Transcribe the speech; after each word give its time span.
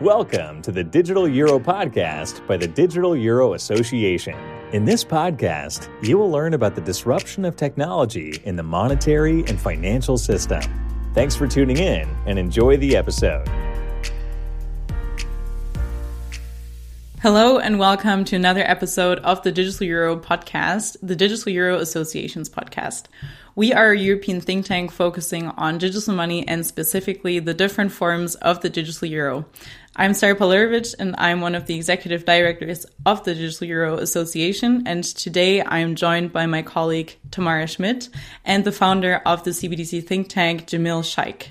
Welcome 0.00 0.62
to 0.62 0.72
the 0.72 0.82
Digital 0.82 1.28
Euro 1.28 1.58
Podcast 1.58 2.46
by 2.46 2.56
the 2.56 2.66
Digital 2.66 3.14
Euro 3.14 3.52
Association. 3.52 4.34
In 4.72 4.86
this 4.86 5.04
podcast, 5.04 5.90
you 6.02 6.16
will 6.16 6.30
learn 6.30 6.54
about 6.54 6.74
the 6.74 6.80
disruption 6.80 7.44
of 7.44 7.54
technology 7.54 8.40
in 8.44 8.56
the 8.56 8.62
monetary 8.62 9.40
and 9.40 9.60
financial 9.60 10.16
system. 10.16 10.62
Thanks 11.12 11.36
for 11.36 11.46
tuning 11.46 11.76
in 11.76 12.08
and 12.24 12.38
enjoy 12.38 12.78
the 12.78 12.96
episode. 12.96 13.46
Hello 17.20 17.58
and 17.58 17.78
welcome 17.78 18.24
to 18.24 18.36
another 18.36 18.62
episode 18.62 19.18
of 19.18 19.42
the 19.42 19.52
Digital 19.52 19.86
Euro 19.86 20.16
podcast, 20.16 20.96
the 21.02 21.14
Digital 21.14 21.52
Euro 21.52 21.76
Association's 21.76 22.48
podcast. 22.48 23.04
We 23.54 23.74
are 23.74 23.90
a 23.90 23.98
European 23.98 24.40
think 24.40 24.64
tank 24.64 24.90
focusing 24.90 25.48
on 25.48 25.76
digital 25.76 26.14
money 26.14 26.48
and 26.48 26.64
specifically 26.64 27.38
the 27.38 27.52
different 27.52 27.92
forms 27.92 28.36
of 28.36 28.62
the 28.62 28.70
digital 28.70 29.06
euro. 29.06 29.44
I'm 29.96 30.14
Sarah 30.14 30.36
Palurovic 30.36 30.94
and 31.00 31.16
I'm 31.18 31.40
one 31.40 31.56
of 31.56 31.66
the 31.66 31.74
executive 31.74 32.24
directors 32.24 32.86
of 33.04 33.24
the 33.24 33.34
Digital 33.34 33.66
Euro 33.66 33.96
Association. 33.96 34.84
And 34.86 35.02
today 35.02 35.62
I'm 35.62 35.96
joined 35.96 36.32
by 36.32 36.46
my 36.46 36.62
colleague 36.62 37.16
Tamara 37.32 37.66
Schmidt 37.66 38.08
and 38.44 38.64
the 38.64 38.70
founder 38.70 39.20
of 39.26 39.42
the 39.42 39.50
CBDC 39.50 40.06
think 40.06 40.28
tank, 40.28 40.68
Jamiel 40.68 41.04
Sheikh. 41.04 41.50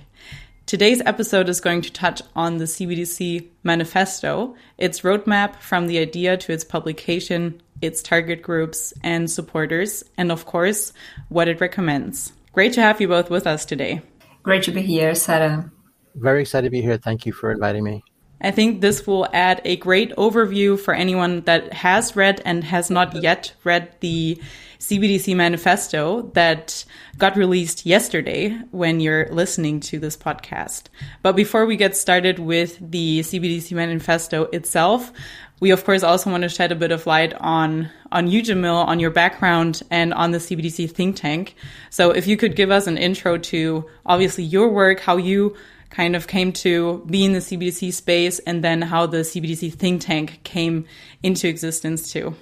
Today's 0.65 1.01
episode 1.05 1.49
is 1.49 1.59
going 1.59 1.81
to 1.81 1.91
touch 1.91 2.21
on 2.33 2.57
the 2.57 2.65
CBDC 2.65 3.45
manifesto, 3.63 4.55
its 4.77 5.01
roadmap 5.01 5.57
from 5.57 5.87
the 5.87 5.99
idea 5.99 6.37
to 6.37 6.53
its 6.53 6.63
publication, 6.63 7.61
its 7.81 8.01
target 8.01 8.41
groups 8.41 8.93
and 9.03 9.29
supporters, 9.29 10.03
and 10.17 10.31
of 10.31 10.45
course, 10.45 10.93
what 11.27 11.49
it 11.49 11.59
recommends. 11.59 12.31
Great 12.53 12.71
to 12.73 12.81
have 12.81 13.01
you 13.01 13.09
both 13.09 13.29
with 13.29 13.45
us 13.45 13.65
today. 13.65 14.01
Great 14.43 14.63
to 14.63 14.71
be 14.71 14.81
here, 14.81 15.13
Sarah. 15.13 15.69
Very 16.15 16.41
excited 16.41 16.67
to 16.67 16.71
be 16.71 16.81
here. 16.81 16.97
Thank 16.97 17.25
you 17.25 17.33
for 17.33 17.51
inviting 17.51 17.83
me. 17.83 18.03
I 18.41 18.51
think 18.51 18.81
this 18.81 19.05
will 19.05 19.27
add 19.33 19.61
a 19.65 19.75
great 19.77 20.15
overview 20.15 20.79
for 20.79 20.93
anyone 20.93 21.41
that 21.41 21.73
has 21.73 22.15
read 22.15 22.41
and 22.45 22.63
has 22.63 22.89
not 22.89 23.21
yet 23.21 23.53
read 23.63 23.93
the 23.99 24.41
CBDC 24.79 25.35
manifesto 25.35 26.31
that 26.33 26.85
got 27.17 27.35
released 27.35 27.85
yesterday 27.85 28.57
when 28.71 29.01
you're 29.01 29.27
listening 29.29 29.81
to 29.81 29.99
this 29.99 30.15
podcast. 30.15 30.83
But 31.21 31.35
before 31.35 31.65
we 31.65 31.75
get 31.75 31.97
started 31.97 32.39
with 32.39 32.77
the 32.79 33.19
CBDC 33.19 33.73
manifesto 33.73 34.43
itself, 34.45 35.11
we 35.59 35.71
of 35.71 35.83
course 35.83 36.01
also 36.01 36.31
want 36.31 36.43
to 36.43 36.49
shed 36.49 36.71
a 36.71 36.75
bit 36.75 36.91
of 36.91 37.05
light 37.05 37.33
on 37.33 37.89
on 38.11 38.27
you, 38.27 38.41
Jamiel, 38.41 38.85
on 38.87 38.99
your 38.99 39.11
background 39.11 39.83
and 39.91 40.13
on 40.13 40.31
the 40.31 40.37
CBDC 40.37 40.89
think 40.89 41.17
tank. 41.17 41.55
So 41.89 42.11
if 42.11 42.25
you 42.25 42.37
could 42.37 42.55
give 42.55 42.71
us 42.71 42.87
an 42.87 42.97
intro 42.97 43.37
to 43.37 43.85
obviously 44.05 44.45
your 44.45 44.69
work, 44.69 45.01
how 45.01 45.17
you 45.17 45.55
kind 45.89 46.15
of 46.15 46.27
came 46.27 46.51
to 46.53 47.03
be 47.09 47.25
in 47.25 47.33
the 47.33 47.39
CBDC 47.39 47.93
space, 47.93 48.39
and 48.39 48.63
then 48.63 48.81
how 48.81 49.05
the 49.05 49.19
CBDC 49.19 49.73
think 49.73 50.01
tank 50.01 50.41
came 50.43 50.85
into 51.23 51.47
existence 51.47 52.11
too. 52.11 52.35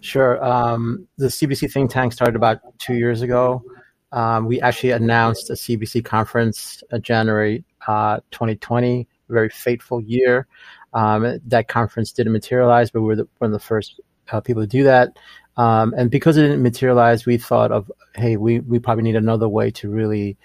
Sure. 0.00 0.42
Um, 0.42 1.06
the 1.18 1.26
CBDC 1.26 1.70
think 1.70 1.90
tank 1.90 2.12
started 2.12 2.36
about 2.36 2.60
two 2.78 2.94
years 2.94 3.22
ago. 3.22 3.62
Um, 4.12 4.46
we 4.46 4.60
actually 4.60 4.90
announced 4.90 5.50
a 5.50 5.52
CBDC 5.52 6.04
conference 6.04 6.82
in 6.90 7.02
January 7.02 7.64
uh, 7.86 8.20
2020, 8.30 9.06
very 9.28 9.50
fateful 9.50 10.00
year. 10.02 10.46
Um, 10.92 11.38
that 11.46 11.68
conference 11.68 12.12
didn't 12.12 12.32
materialize, 12.32 12.90
but 12.90 13.02
we 13.02 13.06
were 13.06 13.16
the, 13.16 13.28
one 13.38 13.50
of 13.50 13.52
the 13.52 13.64
first 13.64 14.00
uh, 14.32 14.40
people 14.40 14.62
to 14.62 14.66
do 14.66 14.84
that. 14.84 15.16
Um, 15.56 15.94
and 15.96 16.10
because 16.10 16.36
it 16.36 16.42
didn't 16.42 16.62
materialize, 16.62 17.26
we 17.26 17.38
thought 17.38 17.70
of, 17.70 17.90
hey, 18.14 18.36
we, 18.36 18.60
we 18.60 18.78
probably 18.78 19.04
need 19.04 19.16
another 19.16 19.48
way 19.48 19.70
to 19.72 19.90
really 19.90 20.36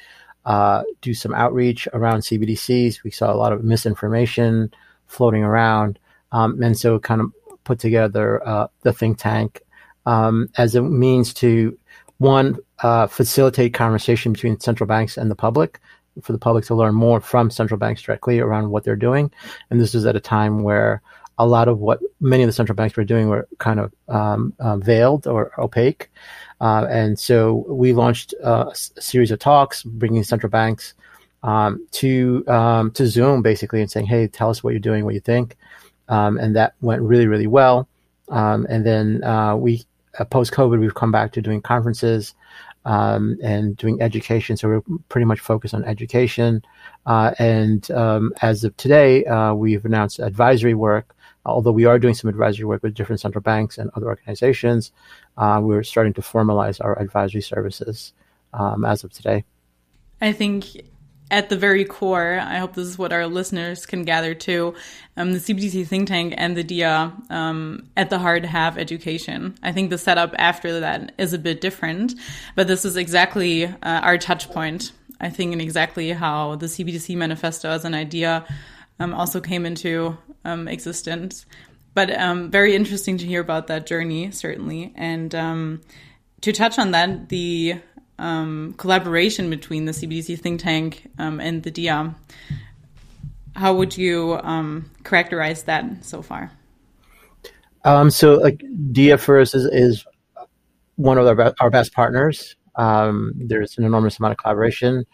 uh, 0.45 0.83
do 1.01 1.13
some 1.13 1.33
outreach 1.33 1.87
around 1.93 2.21
CBDCs. 2.21 3.03
We 3.03 3.11
saw 3.11 3.33
a 3.33 3.35
lot 3.35 3.53
of 3.53 3.63
misinformation 3.63 4.71
floating 5.07 5.43
around, 5.43 5.99
um, 6.31 6.61
and 6.61 6.77
so 6.77 6.99
kind 6.99 7.21
of 7.21 7.31
put 7.63 7.79
together 7.79 8.47
uh, 8.47 8.67
the 8.81 8.93
think 8.93 9.17
tank 9.17 9.61
um, 10.05 10.49
as 10.57 10.75
a 10.75 10.81
means 10.81 11.33
to 11.35 11.77
one 12.17 12.57
uh, 12.79 13.07
facilitate 13.07 13.73
conversation 13.73 14.33
between 14.33 14.59
central 14.59 14.87
banks 14.87 15.17
and 15.17 15.29
the 15.29 15.35
public 15.35 15.79
for 16.21 16.31
the 16.31 16.39
public 16.39 16.63
to 16.65 16.75
learn 16.75 16.95
more 16.95 17.19
from 17.19 17.49
central 17.49 17.77
banks 17.77 18.01
directly 18.01 18.39
around 18.39 18.69
what 18.69 18.85
they're 18.85 18.95
doing 18.95 19.29
and 19.69 19.81
this 19.81 19.93
is 19.93 20.05
at 20.05 20.15
a 20.15 20.19
time 20.21 20.63
where 20.63 21.01
a 21.37 21.45
lot 21.45 21.67
of 21.67 21.79
what 21.79 21.99
many 22.19 22.43
of 22.43 22.47
the 22.47 22.53
central 22.53 22.75
banks 22.75 22.95
were 22.95 23.03
doing 23.03 23.27
were 23.27 23.47
kind 23.59 23.79
of 23.79 23.93
um, 24.07 24.53
uh, 24.59 24.77
veiled 24.77 25.27
or 25.27 25.51
opaque 25.59 26.09
uh, 26.61 26.87
and 26.89 27.19
so 27.19 27.65
we 27.67 27.93
launched 27.93 28.33
uh, 28.43 28.71
a 28.71 29.01
series 29.01 29.31
of 29.31 29.39
talks, 29.39 29.83
bringing 29.83 30.23
central 30.23 30.49
banks 30.49 30.93
um, 31.43 31.85
to 31.91 32.43
um, 32.47 32.91
to 32.91 33.05
Zoom 33.07 33.41
basically 33.41 33.81
and 33.81 33.91
saying, 33.91 34.05
"Hey, 34.07 34.27
tell 34.27 34.49
us 34.49 34.63
what 34.63 34.71
you're 34.71 34.79
doing, 34.79 35.05
what 35.05 35.13
you 35.13 35.19
think," 35.19 35.57
um, 36.07 36.37
and 36.37 36.55
that 36.55 36.73
went 36.81 37.01
really, 37.01 37.27
really 37.27 37.47
well. 37.47 37.87
Um, 38.29 38.65
and 38.69 38.85
then 38.85 39.23
uh, 39.23 39.55
we, 39.55 39.85
uh, 40.17 40.25
post 40.25 40.53
COVID, 40.53 40.79
we've 40.79 40.95
come 40.95 41.11
back 41.11 41.33
to 41.33 41.41
doing 41.41 41.61
conferences 41.61 42.33
um, 42.85 43.37
and 43.43 43.77
doing 43.77 44.01
education. 44.01 44.57
So 44.57 44.67
we're 44.69 44.97
pretty 45.09 45.25
much 45.25 45.39
focused 45.39 45.73
on 45.73 45.83
education. 45.83 46.63
Uh, 47.05 47.35
and 47.37 47.91
um, 47.91 48.33
as 48.41 48.63
of 48.63 48.75
today, 48.77 49.25
uh, 49.25 49.53
we've 49.53 49.85
announced 49.85 50.19
advisory 50.19 50.73
work 50.73 51.14
although 51.45 51.71
we 51.71 51.85
are 51.85 51.99
doing 51.99 52.13
some 52.13 52.29
advisory 52.29 52.65
work 52.65 52.83
with 52.83 52.93
different 52.93 53.21
central 53.21 53.41
banks 53.41 53.77
and 53.77 53.89
other 53.95 54.07
organizations, 54.07 54.91
uh, 55.37 55.59
we're 55.61 55.83
starting 55.83 56.13
to 56.13 56.21
formalize 56.21 56.83
our 56.83 56.99
advisory 56.99 57.41
services 57.41 58.13
um, 58.53 58.85
as 58.85 59.03
of 59.03 59.11
today. 59.11 59.43
I 60.21 60.31
think 60.31 60.65
at 61.31 61.49
the 61.49 61.57
very 61.57 61.85
core, 61.85 62.39
I 62.39 62.57
hope 62.57 62.75
this 62.75 62.87
is 62.87 62.97
what 62.97 63.11
our 63.11 63.25
listeners 63.25 63.85
can 63.85 64.03
gather 64.03 64.33
too. 64.35 64.75
Um, 65.17 65.33
the 65.33 65.39
CBDC 65.39 65.87
think 65.87 66.07
tank 66.07 66.35
and 66.37 66.55
the 66.55 66.63
DEA 66.63 67.11
um, 67.29 67.89
at 67.97 68.09
the 68.09 68.19
heart 68.19 68.45
have 68.45 68.77
education. 68.77 69.55
I 69.63 69.71
think 69.71 69.89
the 69.89 69.97
setup 69.97 70.35
after 70.37 70.79
that 70.79 71.13
is 71.17 71.33
a 71.33 71.39
bit 71.39 71.61
different, 71.61 72.13
but 72.55 72.67
this 72.67 72.85
is 72.85 72.95
exactly 72.95 73.65
uh, 73.65 73.75
our 73.81 74.17
touch 74.17 74.49
point. 74.49 74.91
I 75.21 75.29
think, 75.29 75.53
and 75.53 75.61
exactly 75.61 76.11
how 76.11 76.55
the 76.55 76.65
CBDC 76.65 77.15
manifesto 77.15 77.69
as 77.69 77.85
an 77.85 77.93
idea 77.93 78.45
um, 78.99 79.13
also 79.13 79.39
came 79.39 79.65
into 79.65 80.17
um, 80.45 80.67
existence. 80.67 81.45
But 81.93 82.17
um, 82.17 82.51
very 82.51 82.75
interesting 82.75 83.17
to 83.17 83.25
hear 83.25 83.41
about 83.41 83.67
that 83.67 83.85
journey, 83.85 84.31
certainly. 84.31 84.93
And 84.95 85.33
um, 85.33 85.81
to 86.41 86.51
touch 86.51 86.77
on 86.77 86.91
that, 86.91 87.29
the 87.29 87.75
um, 88.19 88.75
collaboration 88.77 89.49
between 89.49 89.85
the 89.85 89.91
CBDC 89.91 90.39
think 90.39 90.61
tank 90.61 91.09
um, 91.19 91.39
and 91.39 91.63
the 91.63 91.71
DEA, 91.71 92.11
how 93.55 93.73
would 93.73 93.97
you 93.97 94.39
characterize 95.03 95.63
that 95.63 96.03
so 96.03 96.21
far? 96.21 96.51
so, 98.09 98.35
like 98.35 98.63
DEA 98.91 99.17
first 99.17 99.55
is, 99.55 99.65
is 99.65 100.05
one 100.95 101.17
of 101.17 101.27
our, 101.27 101.53
our 101.59 101.69
best 101.69 101.93
partners. 101.93 102.55
there's 102.77 103.77
an 103.77 103.83
enormous 103.85 104.19
amount 104.19 104.33
of 104.33 104.37
collaboration. 104.37 105.05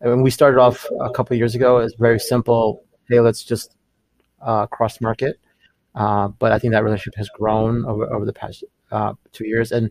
And 0.00 0.22
we 0.22 0.30
started 0.30 0.58
off 0.58 0.86
a 1.00 1.10
couple 1.10 1.36
years 1.36 1.54
ago, 1.54 1.78
it's 1.78 1.94
very 1.94 2.18
simple 2.18 2.84
hey, 3.08 3.20
let's 3.20 3.44
just 3.44 3.74
uh, 4.44 4.66
cross 4.66 5.00
market. 5.00 5.38
Uh, 5.94 6.28
but 6.28 6.52
I 6.52 6.58
think 6.58 6.72
that 6.72 6.84
relationship 6.84 7.16
has 7.16 7.28
grown 7.28 7.84
over, 7.84 8.10
over 8.12 8.24
the 8.24 8.32
past 8.32 8.64
uh, 8.90 9.12
two 9.32 9.46
years, 9.46 9.72
and 9.72 9.90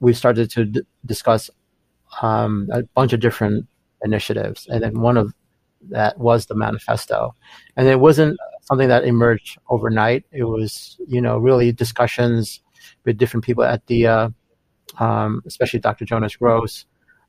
we've 0.00 0.16
started 0.16 0.50
to 0.50 0.64
d- 0.66 0.82
discuss 1.04 1.50
um, 2.20 2.68
a 2.72 2.82
bunch 2.94 3.12
of 3.12 3.20
different 3.20 3.66
initiatives, 4.04 4.66
and 4.68 4.82
then 4.82 5.00
one 5.00 5.16
of 5.16 5.32
that 5.90 6.16
was 6.18 6.46
the 6.46 6.54
manifesto, 6.54 7.34
and 7.76 7.88
it 7.88 7.98
wasn't 7.98 8.38
something 8.62 8.88
that 8.88 9.04
emerged 9.04 9.58
overnight. 9.68 10.24
It 10.30 10.44
was, 10.44 10.96
you 11.08 11.20
know, 11.20 11.38
really 11.38 11.72
discussions 11.72 12.60
with 13.04 13.18
different 13.18 13.44
people 13.44 13.64
at 13.64 13.84
the, 13.86 14.06
uh, 14.06 14.28
um, 15.00 15.42
especially 15.44 15.80
Dr. 15.80 16.04
Jonas 16.04 16.36
Gross, 16.36 16.86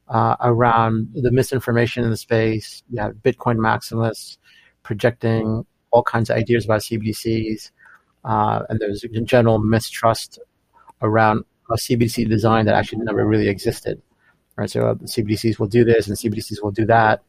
uh, 0.10 0.36
around 0.42 1.10
the 1.14 1.32
misinformation 1.32 2.04
in 2.04 2.12
the 2.12 2.18
space. 2.18 2.84
Yeah, 2.90 3.10
Bitcoin 3.10 3.58
maximalists 3.58 4.38
projecting 4.84 5.66
all 5.94 6.04
kinds 6.04 6.30
of 6.30 6.36
ideas 6.36 6.66
about 6.66 6.82
CBDCs, 6.82 7.72
uh, 8.26 8.64
and 8.68 8.80
there's 8.80 9.04
a 9.04 9.22
general 9.22 9.60
mistrust 9.60 10.40
around 11.02 11.46
a 11.70 11.76
CBDC 11.76 12.28
design 12.28 12.66
that 12.66 12.76
actually 12.76 13.04
never 13.04 13.26
really 13.26 13.48
existed. 13.48 14.02
Right, 14.56 14.70
so 14.70 14.90
uh, 14.90 14.96
CBDCs 14.96 15.58
will 15.58 15.68
do 15.68 15.84
this 15.84 16.08
and 16.08 16.18
CBDCs 16.18 16.62
will 16.62 16.72
do 16.72 16.86
that. 16.86 17.24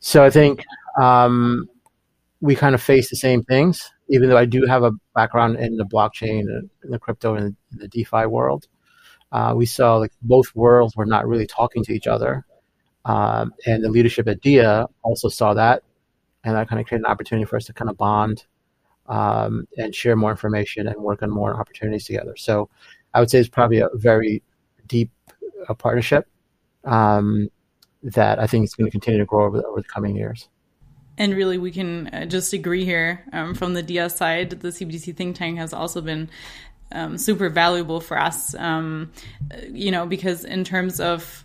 So 0.00 0.24
I 0.24 0.30
think 0.30 0.64
um, 1.00 1.68
we 2.40 2.56
kind 2.56 2.74
of 2.74 2.82
face 2.82 3.10
the 3.10 3.16
same 3.16 3.42
things, 3.42 3.92
even 4.08 4.28
though 4.28 4.36
I 4.36 4.44
do 4.44 4.64
have 4.66 4.82
a 4.82 4.92
background 5.14 5.58
in 5.58 5.76
the 5.76 5.84
blockchain, 5.84 6.40
and 6.40 6.70
the 6.82 6.98
crypto, 6.98 7.34
and 7.34 7.54
the 7.72 7.88
DeFi 7.88 8.26
world. 8.26 8.66
Uh, 9.30 9.54
we 9.56 9.66
saw 9.66 9.96
like 9.96 10.12
both 10.22 10.54
worlds 10.56 10.96
were 10.96 11.06
not 11.06 11.28
really 11.28 11.46
talking 11.46 11.84
to 11.84 11.92
each 11.92 12.08
other, 12.08 12.44
um, 13.04 13.52
and 13.66 13.84
the 13.84 13.88
leadership 13.88 14.26
at 14.26 14.40
DEA 14.40 14.84
also 15.02 15.28
saw 15.28 15.54
that 15.54 15.84
and 16.44 16.56
that 16.56 16.68
kind 16.68 16.80
of 16.80 16.86
created 16.86 17.04
an 17.04 17.10
opportunity 17.10 17.44
for 17.44 17.56
us 17.56 17.66
to 17.66 17.72
kind 17.72 17.90
of 17.90 17.96
bond 17.96 18.44
um, 19.06 19.66
and 19.76 19.94
share 19.94 20.16
more 20.16 20.30
information 20.30 20.86
and 20.86 20.96
work 20.96 21.22
on 21.22 21.30
more 21.30 21.58
opportunities 21.58 22.04
together. 22.04 22.36
So 22.36 22.68
I 23.12 23.20
would 23.20 23.30
say 23.30 23.40
it's 23.40 23.48
probably 23.48 23.80
a 23.80 23.88
very 23.94 24.42
deep 24.86 25.10
uh, 25.68 25.74
partnership 25.74 26.26
um, 26.84 27.48
that 28.02 28.38
I 28.38 28.46
think 28.46 28.64
is 28.64 28.74
going 28.74 28.86
to 28.86 28.90
continue 28.90 29.18
to 29.18 29.26
grow 29.26 29.46
over, 29.46 29.64
over 29.66 29.82
the 29.82 29.88
coming 29.88 30.16
years. 30.16 30.48
And 31.18 31.34
really, 31.34 31.58
we 31.58 31.70
can 31.70 32.06
uh, 32.08 32.24
just 32.24 32.52
agree 32.54 32.84
here 32.84 33.26
um, 33.32 33.54
from 33.54 33.74
the 33.74 33.82
DS 33.82 34.16
side. 34.16 34.50
The 34.50 34.68
CBDC 34.68 35.14
think 35.14 35.36
tank 35.36 35.58
has 35.58 35.74
also 35.74 36.00
been 36.00 36.30
um, 36.92 37.18
super 37.18 37.50
valuable 37.50 38.00
for 38.00 38.18
us, 38.18 38.54
um, 38.54 39.12
you 39.68 39.90
know, 39.90 40.06
because 40.06 40.44
in 40.44 40.64
terms 40.64 40.98
of 40.98 41.44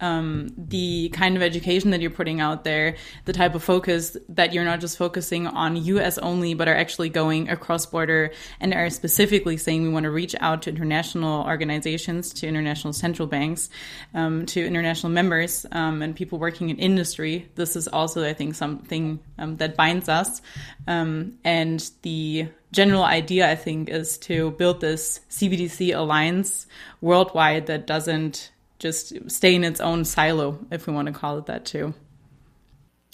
um, 0.00 0.48
the 0.56 1.08
kind 1.10 1.36
of 1.36 1.42
education 1.42 1.90
that 1.90 2.00
you're 2.00 2.10
putting 2.10 2.40
out 2.40 2.64
there, 2.64 2.96
the 3.24 3.32
type 3.32 3.54
of 3.54 3.62
focus 3.62 4.16
that 4.28 4.52
you're 4.52 4.64
not 4.64 4.80
just 4.80 4.96
focusing 4.96 5.46
on 5.46 5.76
US 5.76 6.18
only, 6.18 6.54
but 6.54 6.68
are 6.68 6.74
actually 6.74 7.08
going 7.08 7.48
across 7.48 7.86
border 7.86 8.30
and 8.60 8.74
are 8.74 8.90
specifically 8.90 9.56
saying 9.56 9.82
we 9.82 9.88
want 9.88 10.04
to 10.04 10.10
reach 10.10 10.34
out 10.40 10.62
to 10.62 10.70
international 10.70 11.44
organizations, 11.44 12.32
to 12.34 12.46
international 12.46 12.92
central 12.92 13.26
banks, 13.26 13.70
um, 14.14 14.46
to 14.46 14.64
international 14.64 15.10
members, 15.12 15.66
um, 15.72 16.02
and 16.02 16.14
people 16.14 16.38
working 16.38 16.70
in 16.70 16.78
industry. 16.78 17.48
This 17.54 17.76
is 17.76 17.88
also, 17.88 18.24
I 18.24 18.34
think, 18.34 18.54
something 18.54 19.18
um, 19.38 19.56
that 19.56 19.76
binds 19.76 20.08
us. 20.08 20.40
Um, 20.86 21.38
and 21.44 21.88
the 22.02 22.48
general 22.72 23.02
idea, 23.02 23.50
I 23.50 23.56
think, 23.56 23.88
is 23.88 24.18
to 24.18 24.52
build 24.52 24.80
this 24.80 25.20
CBDC 25.30 25.96
alliance 25.96 26.66
worldwide 27.00 27.66
that 27.66 27.86
doesn't 27.86 28.50
just 28.78 29.12
stay 29.30 29.54
in 29.54 29.64
its 29.64 29.80
own 29.80 30.04
silo, 30.04 30.58
if 30.70 30.86
we 30.86 30.92
want 30.92 31.06
to 31.06 31.12
call 31.12 31.38
it 31.38 31.46
that 31.46 31.64
too. 31.64 31.94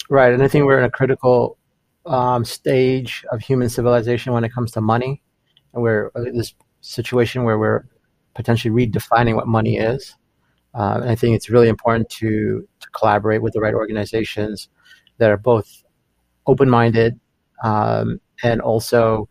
Right, 0.09 0.33
and 0.33 0.43
I 0.43 0.47
think 0.47 0.65
we're 0.65 0.77
in 0.77 0.85
a 0.85 0.91
critical 0.91 1.57
um, 2.05 2.45
stage 2.45 3.25
of 3.31 3.41
human 3.41 3.69
civilization 3.69 4.33
when 4.33 4.43
it 4.43 4.53
comes 4.53 4.71
to 4.71 4.81
money, 4.81 5.21
and 5.73 5.81
we're 5.81 6.11
in 6.15 6.37
this 6.37 6.53
situation 6.81 7.43
where 7.43 7.57
we're 7.57 7.85
potentially 8.35 8.87
redefining 8.87 9.35
what 9.35 9.47
money 9.47 9.77
is. 9.77 10.15
Uh, 10.75 10.99
and 11.01 11.09
I 11.09 11.15
think 11.15 11.35
it's 11.35 11.49
really 11.49 11.69
important 11.69 12.09
to 12.09 12.67
to 12.81 12.89
collaborate 12.91 13.41
with 13.41 13.53
the 13.53 13.61
right 13.61 13.73
organizations 13.73 14.69
that 15.17 15.31
are 15.31 15.37
both 15.37 15.83
open-minded 16.45 17.19
um, 17.63 18.19
and 18.43 18.61
also 18.61 19.27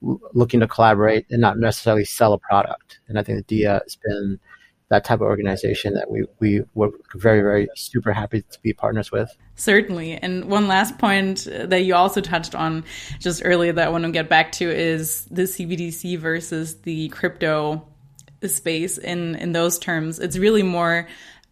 looking 0.00 0.60
to 0.60 0.66
collaborate 0.66 1.26
and 1.30 1.40
not 1.40 1.58
necessarily 1.58 2.04
sell 2.04 2.32
a 2.32 2.38
product. 2.38 3.00
And 3.08 3.18
I 3.18 3.22
think 3.22 3.38
the 3.38 3.56
DEA 3.56 3.80
has 3.84 3.98
been 4.02 4.40
that 4.88 5.04
type 5.04 5.20
of 5.20 5.26
organization 5.26 5.94
that 5.94 6.10
we, 6.10 6.24
we 6.38 6.62
were 6.74 6.90
very, 7.14 7.40
very 7.40 7.68
super 7.74 8.12
happy 8.12 8.42
to 8.42 8.60
be 8.60 8.72
partners 8.72 9.10
with. 9.10 9.36
Certainly. 9.56 10.14
And 10.14 10.44
one 10.44 10.68
last 10.68 10.98
point 10.98 11.48
that 11.50 11.82
you 11.82 11.94
also 11.94 12.20
touched 12.20 12.54
on 12.54 12.84
just 13.18 13.42
earlier 13.44 13.72
that 13.72 13.88
I 13.88 13.90
want 13.90 14.04
to 14.04 14.12
get 14.12 14.28
back 14.28 14.52
to 14.52 14.70
is 14.70 15.24
the 15.24 15.42
CBDC 15.42 16.18
versus 16.18 16.76
the 16.82 17.08
crypto 17.08 17.86
space 18.46 18.96
in, 18.96 19.34
in 19.36 19.52
those 19.52 19.78
terms. 19.78 20.20
It's 20.20 20.38
really 20.38 20.62
more 20.62 21.08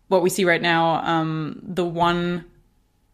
what 0.08 0.22
we 0.22 0.30
see 0.30 0.44
right 0.44 0.62
now. 0.62 1.04
Um, 1.04 1.60
the 1.62 1.84
one 1.84 2.44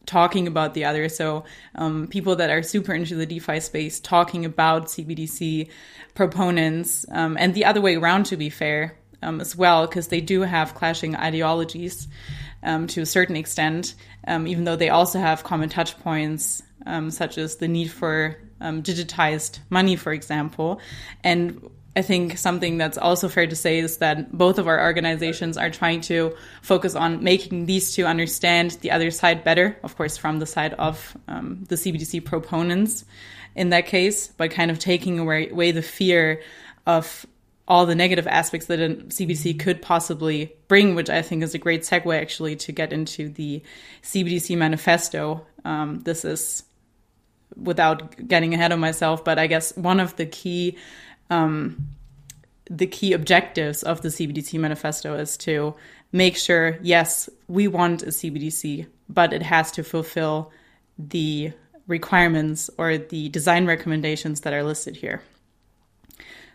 talking 0.07 0.47
about 0.47 0.75
the 0.75 0.85
other. 0.85 1.09
So 1.09 1.45
um, 1.77 2.09
people 2.09 2.37
that 2.37 2.51
are 2.51 2.63
super 2.63 2.93
into 2.93 3.15
the 3.15 3.27
DeFi 3.27 3.61
space 3.61 4.01
talking 4.01 4.45
about 4.45 4.87
CBDC 4.87 5.71
proponents, 6.15 7.07
um, 7.13 7.37
and 7.39 7.55
the 7.55 7.65
other 7.65 7.81
way 7.81 7.97
around, 7.97 8.27
to 8.27 8.37
be 8.37 8.51
fair, 8.51 8.99
um, 9.23 9.41
as 9.41 9.57
well, 9.57 9.87
because 9.87 10.09
they 10.09 10.21
do 10.21 10.43
have 10.43 10.75
clashing 10.75 11.17
ideologies 11.17 12.09
um, 12.63 12.87
to 12.89 13.03
a 13.03 13.07
certain 13.07 13.37
extent, 13.37 13.95
um, 14.27 14.47
even 14.47 14.65
though 14.65 14.77
they 14.77 14.91
also 14.91 15.19
have 15.19 15.45
common 15.45 15.69
touch 15.69 15.99
points, 16.01 16.63
um, 16.87 17.11
such 17.11 17.39
as 17.39 17.57
the 17.57 17.69
need 17.69 17.91
for 17.91 18.37
um, 18.61 18.83
digitized 18.83 19.59
money, 19.71 19.97
for 19.97 20.13
example. 20.13 20.81
And 21.25 21.71
I 21.97 22.03
think 22.03 22.39
something 22.39 22.79
that's 22.79 22.99
also 22.99 23.29
fair 23.29 23.47
to 23.47 23.57
say 23.57 23.79
is 23.79 23.99
that 23.99 24.37
both 24.37 24.59
of 24.59 24.69
our 24.69 24.81
organizations 24.81 25.57
are 25.57 25.71
trying 25.71 26.03
to 26.03 26.37
focus 26.63 26.95
on 26.95 27.25
making 27.25 27.67
these 27.67 27.95
two 27.95 28.07
understand 28.07 28.73
the 28.83 28.93
other 28.93 29.11
side 29.11 29.43
better, 29.43 29.77
of 29.83 29.97
course, 29.97 30.17
from 30.17 30.39
the 30.39 30.47
side 30.47 30.75
of 30.75 31.17
um, 31.27 31.65
the 31.69 31.75
CBDC 31.75 32.25
proponents 32.25 33.05
in 33.57 33.71
that 33.71 33.87
case, 33.87 34.29
by 34.29 34.49
kind 34.49 34.71
of 34.71 34.79
taking 34.79 35.19
away, 35.19 35.49
away 35.49 35.73
the 35.73 35.83
fear 35.83 36.41
of 36.87 37.27
all 37.71 37.87
the 37.87 37.95
negative 37.95 38.27
aspects 38.27 38.67
that 38.67 38.81
a 38.81 38.97
CBDC 38.97 39.61
could 39.61 39.81
possibly 39.81 40.53
bring, 40.67 40.97
which 40.97 41.09
I 41.09 41.23
think 41.23 41.45
is 41.45 41.55
a 41.55 41.59
great 41.59 41.83
segue 41.83 42.21
actually 42.21 42.57
to 42.57 42.73
get 42.73 42.93
into 42.93 43.29
the 43.29 43.63
CBDC 44.03 44.59
manifesto. 44.59 45.47
Um, 45.65 46.01
this 46.01 46.25
is 46.25 46.65
without 47.57 48.27
getting 48.27 48.55
ahead 48.55 48.73
of 48.73 48.81
myself, 48.81 49.25
but 49.25 49.39
I 49.39 49.47
guess 49.47 49.75
one 49.77 50.01
of 50.01 50.17
the 50.17 50.27
key 50.27 50.77
um, 51.31 51.87
the 52.69 52.89
key 52.89 53.13
objectives 53.13 53.85
of 53.85 54.03
the 54.03 54.09
CBDC 54.09 54.59
manifesto 54.59 55.15
is 55.15 55.37
to 55.39 55.75
make 56.11 56.37
sure, 56.37 56.77
yes, 56.83 57.29
we 57.47 57.69
want 57.69 58.03
a 58.03 58.07
CBDC, 58.07 58.87
but 59.09 59.33
it 59.33 59.43
has 59.43 59.71
to 59.73 59.85
fulfill 59.85 60.51
the 60.99 61.53
requirements 61.87 62.69
or 62.79 62.99
the 62.99 63.29
design 63.29 63.67
recommendations 63.67 64.41
that 64.41 64.53
are 64.53 64.65
listed 64.65 64.97
here. 64.97 65.23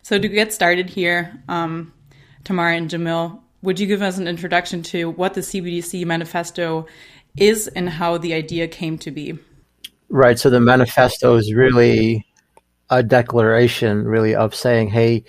So 0.06 0.20
to 0.20 0.28
get 0.28 0.54
started 0.54 0.88
here, 0.88 1.42
um, 1.50 1.92
Tamara 2.44 2.76
and 2.76 2.88
Jamiel, 2.88 3.40
would 3.64 3.80
you 3.80 3.88
give 3.88 4.04
us 4.04 4.20
an 4.20 4.28
introduction 4.28 4.84
to 4.84 5.10
what 5.10 5.34
the 5.34 5.42
CBDC 5.42 6.06
manifesto 6.06 6.86
is 7.36 7.68
and 7.70 7.90
how 7.90 8.20
the 8.20 8.36
idea 8.36 8.68
came 8.68 9.00
to 9.00 9.10
be? 9.10 9.40
Right. 10.10 10.38
So 10.38 10.52
the 10.52 10.60
manifesto 10.60 11.38
is 11.38 11.52
really 11.52 12.24
a 12.92 13.02
declaration, 13.02 14.06
really, 14.06 14.36
of 14.36 14.54
saying, 14.54 14.90
hey, 14.90 15.24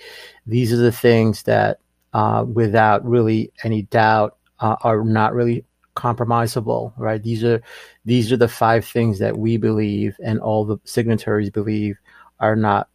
these 0.45 0.71
are 0.71 0.77
the 0.77 0.91
things 0.91 1.41
that, 1.43 1.79
uh, 2.13 2.45
without 2.47 3.03
really 3.03 3.51
any 3.63 3.81
doubt, 3.81 4.37
uh, 4.59 4.75
are 4.83 5.03
not 5.03 5.33
really 5.33 5.65
compromisable. 5.95 6.93
Right. 6.97 7.23
These 7.23 7.43
are 7.43 7.63
these 8.05 8.31
are 8.31 8.37
the 8.37 8.47
five 8.47 8.85
things 8.85 9.17
that 9.17 9.39
we 9.39 9.57
believe 9.57 10.17
and 10.23 10.39
all 10.39 10.65
the 10.65 10.77
signatories 10.83 11.49
believe 11.49 11.97
are 12.39 12.55
not 12.55 12.89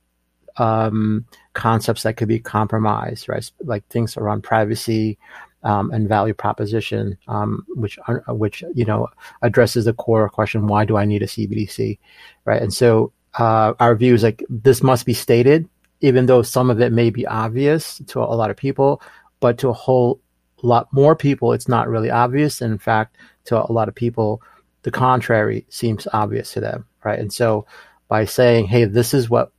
um, 0.58 1.26
concepts 1.54 2.02
that 2.02 2.16
could 2.16 2.28
be 2.28 2.38
compromised, 2.38 3.28
right? 3.28 3.48
Like 3.62 3.86
things 3.88 4.16
around 4.16 4.42
privacy 4.42 5.18
um, 5.62 5.90
and 5.92 6.08
value 6.08 6.34
proposition, 6.34 7.16
um, 7.28 7.64
which 7.68 7.98
which 8.28 8.64
you 8.74 8.84
know 8.84 9.08
addresses 9.42 9.84
the 9.84 9.92
core 9.92 10.28
question: 10.28 10.66
Why 10.66 10.84
do 10.84 10.96
I 10.96 11.04
need 11.04 11.22
a 11.22 11.26
CBDC, 11.26 11.98
right? 12.44 12.62
And 12.62 12.72
so 12.72 13.12
uh, 13.38 13.74
our 13.80 13.94
view 13.94 14.14
is 14.14 14.22
like 14.22 14.42
this 14.48 14.82
must 14.82 15.06
be 15.06 15.14
stated, 15.14 15.68
even 16.00 16.26
though 16.26 16.42
some 16.42 16.70
of 16.70 16.80
it 16.80 16.92
may 16.92 17.10
be 17.10 17.26
obvious 17.26 18.00
to 18.08 18.20
a 18.20 18.34
lot 18.36 18.50
of 18.50 18.56
people, 18.56 19.00
but 19.40 19.58
to 19.58 19.68
a 19.68 19.74
whole 19.74 20.20
lot 20.62 20.88
more 20.92 21.16
people, 21.16 21.52
it's 21.52 21.68
not 21.68 21.88
really 21.88 22.10
obvious. 22.10 22.60
And 22.60 22.72
in 22.72 22.78
fact, 22.78 23.16
to 23.44 23.62
a 23.62 23.72
lot 23.72 23.88
of 23.88 23.94
people, 23.94 24.42
the 24.82 24.90
contrary 24.90 25.66
seems 25.68 26.06
obvious 26.12 26.52
to 26.52 26.60
them, 26.60 26.86
right? 27.04 27.18
And 27.18 27.32
so 27.32 27.66
by 28.08 28.24
saying, 28.24 28.66
"Hey, 28.66 28.84
this 28.84 29.14
is 29.14 29.30
what 29.30 29.52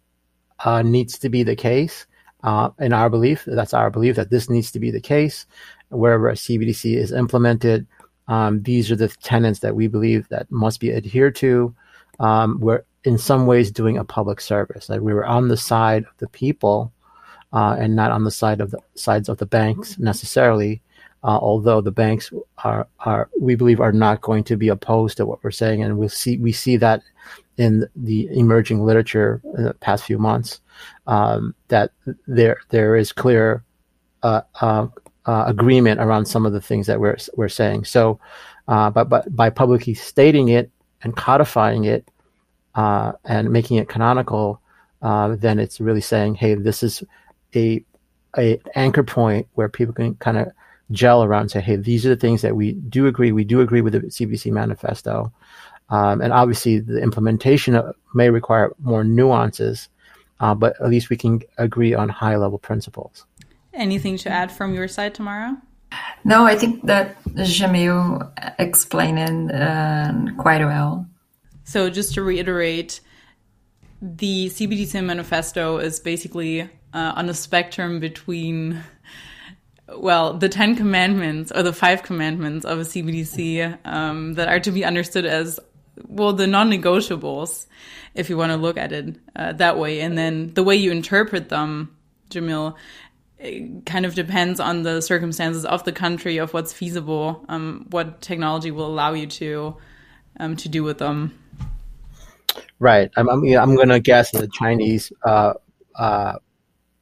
uh, 0.64 0.82
needs 0.82 1.18
to 1.20 1.30
be 1.30 1.44
the 1.44 1.56
case. 1.56 2.06
Uh, 2.44 2.70
in 2.80 2.92
our 2.92 3.10
belief, 3.10 3.44
that's 3.48 3.74
our 3.74 3.90
belief 3.90 4.16
that 4.16 4.30
this 4.30 4.50
needs 4.50 4.72
to 4.72 4.80
be 4.80 4.92
the 4.92 5.00
case. 5.00 5.46
Wherever 5.90 6.30
a 6.30 6.34
CBDC 6.34 6.98
is 6.98 7.12
implemented, 7.12 7.88
um, 8.28 8.62
these 8.64 8.92
are 8.92 8.96
the 8.96 9.08
tenets 9.08 9.60
that 9.60 9.76
we 9.76 9.88
believe 9.88 10.28
that 10.30 10.52
must 10.52 10.80
be 10.80 10.94
adhered 10.94 11.36
to. 11.38 11.74
Um, 12.20 12.60
we're 12.60 12.84
in 13.04 13.18
some 13.18 13.46
ways 13.46 13.72
doing 13.72 13.98
a 13.98 14.04
public 14.04 14.42
service. 14.42 14.90
Like 14.90 15.02
we 15.02 15.14
were 15.14 15.26
on 15.26 15.48
the 15.48 15.58
side 15.58 16.04
of 16.04 16.18
the 16.18 16.28
people 16.28 16.92
uh, 17.52 17.76
and 17.80 17.96
not 17.96 18.12
on 18.12 18.24
the 18.24 18.32
side 18.32 18.62
of 18.62 18.72
the 18.72 18.80
sides 18.96 19.30
of 19.30 19.38
the 19.38 19.46
banks 19.46 19.98
necessarily. 20.00 20.82
Uh, 21.26 21.40
although 21.42 21.80
the 21.80 21.92
banks 21.92 22.34
are, 22.66 22.86
are, 23.00 23.30
we 23.40 23.56
believe, 23.56 23.80
are 23.80 23.94
not 23.94 24.20
going 24.20 24.44
to 24.44 24.58
be 24.58 24.68
opposed 24.68 25.16
to 25.16 25.26
what 25.26 25.42
we're 25.42 25.52
saying, 25.52 25.82
and 25.82 25.98
we 25.98 26.10
see 26.10 26.38
we 26.38 26.52
see 26.52 26.76
that 26.76 27.02
in 27.58 27.88
the 27.96 28.28
emerging 28.38 28.84
literature 28.84 29.42
in 29.58 29.64
the 29.66 29.74
past 29.76 30.04
few 30.04 30.18
months 30.18 30.62
um, 31.08 31.54
that 31.68 31.92
there 32.28 32.58
there 32.70 32.96
is 32.96 33.12
clear 33.12 33.64
uh, 34.24 34.42
uh, 34.62 34.88
uh, 35.26 35.44
agreement 35.48 36.00
around 36.00 36.26
some 36.26 36.46
of 36.46 36.54
the 36.54 36.62
things 36.62 36.88
that 36.88 37.00
we're 37.00 37.18
we're 37.36 37.50
saying. 37.50 37.86
So, 37.86 38.20
uh, 38.68 38.90
but 38.90 39.10
but 39.10 39.36
by 39.36 39.50
publicly 39.50 39.94
stating 39.94 40.50
it 40.50 40.72
and 41.02 41.16
codifying 41.16 41.86
it 41.86 42.10
uh, 42.76 43.14
and 43.26 43.52
making 43.52 43.78
it 43.78 43.90
canonical, 43.90 44.62
uh, 45.02 45.36
then 45.36 45.60
it's 45.60 45.80
really 45.80 46.02
saying, 46.02 46.36
hey, 46.36 46.56
this 46.56 46.84
is 46.84 47.04
a 47.56 47.84
a 48.38 48.60
anchor 48.76 49.04
point 49.04 49.48
where 49.54 49.70
people 49.70 49.94
can 49.94 50.16
kind 50.16 50.38
of 50.38 50.48
gel 50.92 51.24
around 51.24 51.42
and 51.42 51.52
say, 51.52 51.62
hey, 51.62 51.76
these 51.76 52.06
are 52.06 52.10
the 52.10 52.16
things 52.16 52.42
that 52.42 52.56
we 52.56 52.74
do 52.74 53.08
agree. 53.08 53.32
We 53.32 53.44
do 53.44 53.62
agree 53.62 53.82
with 53.82 53.94
the 53.94 54.00
CBC 54.02 54.52
manifesto. 54.52 55.32
Um, 55.94 56.22
and 56.22 56.34
obviously, 56.34 56.80
the 56.80 57.04
implementation 57.04 57.80
may 58.16 58.32
require 58.32 58.72
more 58.80 59.04
nuances, 59.04 59.90
uh, 60.40 60.56
but 60.56 60.76
at 60.82 60.90
least 60.90 61.12
we 61.12 61.18
can 61.18 61.44
agree 61.60 61.94
on 61.94 62.10
high 62.10 62.36
level 62.36 62.58
principles. 62.58 63.28
Anything 63.76 64.18
to 64.18 64.30
add 64.30 64.52
from 64.52 64.74
your 64.74 64.88
side, 64.88 65.14
Tamara? 65.14 65.56
No, 66.24 66.46
I 66.46 66.56
think 66.56 66.84
that 66.88 67.24
Jamiel 67.26 68.32
explained 68.58 69.20
it 69.20 69.62
uh, 69.62 70.14
quite 70.40 70.66
well. 70.66 71.06
So, 71.64 71.92
just 71.92 72.16
to 72.16 72.24
reiterate, 72.24 73.00
the 74.02 74.48
CBDC 74.48 75.04
manifesto 75.06 75.78
is 75.78 76.00
basically 76.00 76.62
uh, 76.62 76.68
on 77.16 77.30
a 77.30 77.36
spectrum 77.36 78.00
between 78.00 78.84
well, 79.96 80.34
the 80.34 80.50
Ten 80.50 80.76
Commandments 80.76 81.52
or 81.52 81.62
the 81.62 81.74
Five 81.74 82.02
Commandments 82.02 82.66
of 82.66 82.80
a 82.80 82.84
CBDC 82.84 83.78
um, 83.86 84.34
that 84.34 84.48
are 84.48 84.60
to 84.62 84.72
be 84.72 84.84
understood 84.84 85.26
as 85.26 85.60
well 86.08 86.34
the 86.34 86.48
non-negotiables, 86.48 87.68
if 88.16 88.30
you 88.30 88.38
want 88.38 88.52
to 88.52 88.58
look 88.58 88.78
at 88.78 88.92
it 88.92 89.16
uh, 89.36 89.54
that 89.54 89.78
way, 89.78 90.02
and 90.02 90.18
then 90.18 90.54
the 90.54 90.64
way 90.64 90.76
you 90.76 90.92
interpret 90.92 91.50
them, 91.50 91.96
Jamiel, 92.30 92.76
kind 93.86 94.06
of 94.06 94.16
depends 94.16 94.60
on 94.60 94.84
the 94.84 95.02
circumstances 95.02 95.66
of 95.66 95.84
the 95.84 95.92
country, 95.92 96.38
of 96.38 96.54
what's 96.54 96.74
feasible, 96.74 97.46
um, 97.50 97.88
what 97.90 98.22
technology 98.22 98.72
will 98.72 98.88
allow 98.88 99.14
you 99.14 99.28
to 99.28 99.76
um, 100.40 100.56
to 100.56 100.70
do 100.70 100.84
with 100.84 100.98
them. 100.98 101.38
Right. 102.80 103.12
I'm 103.16 103.30
I'm, 103.30 103.44
I'm 103.46 103.76
going 103.76 103.90
to 103.90 104.00
guess 104.00 104.32
that 104.32 104.40
the 104.40 104.48
Chinese 104.48 105.12
uh, 105.26 105.54
uh, 105.96 106.34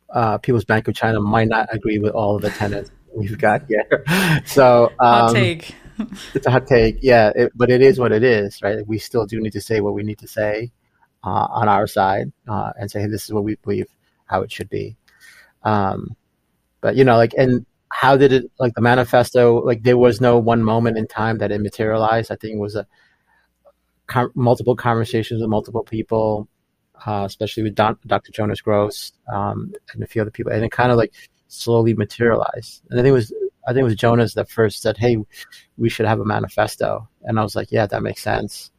uh, 0.10 0.38
People's 0.40 0.66
Bank 0.66 0.88
of 0.88 0.96
China 0.96 1.20
might 1.20 1.48
not 1.48 1.74
agree 1.74 2.00
with 2.00 2.14
all 2.14 2.36
of 2.36 2.42
the 2.42 2.50
tenants 2.50 2.92
we've 3.16 3.38
got 3.38 3.64
here. 3.68 4.06
So 4.46 4.86
um, 4.86 4.94
hot 5.00 5.34
take. 5.34 5.76
it's 6.34 6.46
a 6.46 6.52
hot 6.52 6.68
take, 6.68 6.98
yeah. 7.02 7.32
It, 7.36 7.52
but 7.56 7.70
it 7.70 7.82
is 7.82 8.00
what 8.00 8.12
it 8.12 8.24
is, 8.24 8.62
right? 8.62 8.86
We 8.86 8.98
still 8.98 9.26
do 9.26 9.40
need 9.40 9.54
to 9.54 9.62
say 9.62 9.82
what 9.82 9.94
we 9.94 10.04
need 10.04 10.20
to 10.20 10.28
say 10.28 10.72
uh, 11.24 11.48
on 11.50 11.68
our 11.68 11.88
side 11.88 12.32
uh, 12.48 12.72
and 12.80 12.90
say 12.90 13.02
hey, 13.02 13.08
this 13.08 13.26
is 13.26 13.34
what 13.34 13.44
we 13.44 13.56
believe 13.56 13.88
how 14.26 14.42
it 14.42 14.52
should 14.52 14.70
be. 14.70 14.96
Um, 15.64 16.16
but 16.82 16.96
you 16.96 17.04
know, 17.04 17.18
like, 17.18 17.34
and 17.38 17.66
how 17.90 18.18
did 18.18 18.32
it 18.32 18.52
like 18.60 18.74
the 18.74 18.82
manifesto? 18.82 19.62
Like, 19.64 19.84
there 19.84 19.98
was 19.98 20.22
no 20.22 20.38
one 20.40 20.64
moment 20.64 20.98
in 20.98 21.08
time 21.08 21.38
that 21.40 21.52
it 21.52 21.62
materialized. 21.62 22.32
I 22.32 22.36
think 22.36 22.56
it 22.56 22.60
was 22.60 22.76
a 22.76 22.88
com- 24.08 24.32
multiple 24.36 24.76
conversations 24.76 25.42
with 25.42 25.50
multiple 25.50 25.84
people, 25.84 26.48
uh, 27.06 27.24
especially 27.26 27.64
with 27.64 27.76
Don- 27.76 28.00
Dr. 28.08 28.32
Jonas 28.32 28.62
Gross 28.62 29.12
um, 29.32 29.74
and 29.94 30.04
a 30.04 30.08
few 30.08 30.22
other 30.22 30.32
people, 30.32 30.52
and 30.52 30.64
it 30.64 30.72
kind 30.72 30.92
of 30.92 30.98
like 30.98 31.14
slowly 31.48 31.94
materialized. 31.94 32.82
And 32.90 33.00
I 33.00 33.04
think 33.04 33.12
it 33.12 33.14
was 33.14 33.34
I 33.72 33.74
think 33.74 33.82
it 33.82 33.86
was 33.86 33.96
Jonas 33.96 34.34
that 34.34 34.50
first 34.50 34.82
said, 34.82 34.98
"Hey, 34.98 35.18
we 35.78 35.90
should 35.90 36.06
have 36.06 36.20
a 36.20 36.26
manifesto," 36.26 37.08
and 37.24 37.40
I 37.40 37.44
was 37.44 37.56
like, 37.56 37.72
"Yeah, 37.72 37.86
that 37.88 38.04
makes 38.04 38.22
sense," 38.22 38.72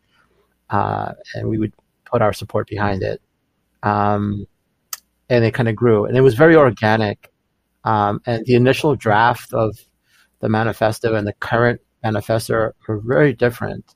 uh, 0.71 1.13
and 1.35 1.49
we 1.49 1.57
would 1.59 1.73
put 2.05 2.21
our 2.21 2.35
support 2.35 2.69
behind 2.69 3.03
it. 3.03 3.23
Um, 3.83 4.47
and 5.31 5.45
it 5.45 5.55
kind 5.55 5.69
of 5.69 5.77
grew, 5.77 6.05
and 6.05 6.17
it 6.17 6.21
was 6.21 6.35
very 6.35 6.57
organic. 6.57 7.33
Um, 7.85 8.21
and 8.27 8.45
the 8.45 8.55
initial 8.55 8.95
draft 8.95 9.55
of 9.55 9.79
the 10.41 10.49
manifesto 10.49 11.15
and 11.15 11.27
the 11.27 11.33
current 11.33 11.81
manifesto 12.03 12.55
are, 12.55 12.75
very 12.89 13.33
different. 13.33 13.95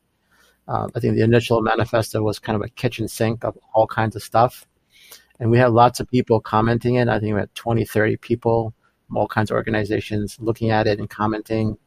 Uh, 0.67 0.89
I 0.95 1.01
think 1.01 1.15
the 1.15 1.23
initial 1.23 1.61
manifesto 1.61 2.23
was 2.23 2.39
kind 2.39 2.57
of 2.57 2.63
a 2.63 2.71
kitchen 2.71 3.07
sink 3.07 3.45
of 3.45 3.59
all 3.75 3.87
kinds 3.87 4.17
of 4.17 4.23
stuff. 4.23 4.67
And 5.39 5.51
we 5.51 5.59
had 5.59 5.73
lots 5.73 6.01
of 6.01 6.11
people 6.11 6.41
commenting 6.41 6.95
it. 6.95 7.09
I 7.09 7.21
think 7.21 7.35
we 7.35 7.41
had 7.41 7.55
20, 7.55 7.85
30 7.85 8.17
people 8.17 8.75
all 9.15 9.29
kinds 9.29 9.51
of 9.51 9.57
organizations 9.57 10.37
looking 10.41 10.71
at 10.71 10.87
it 10.87 10.99
and 10.99 11.09
commenting 11.11 11.79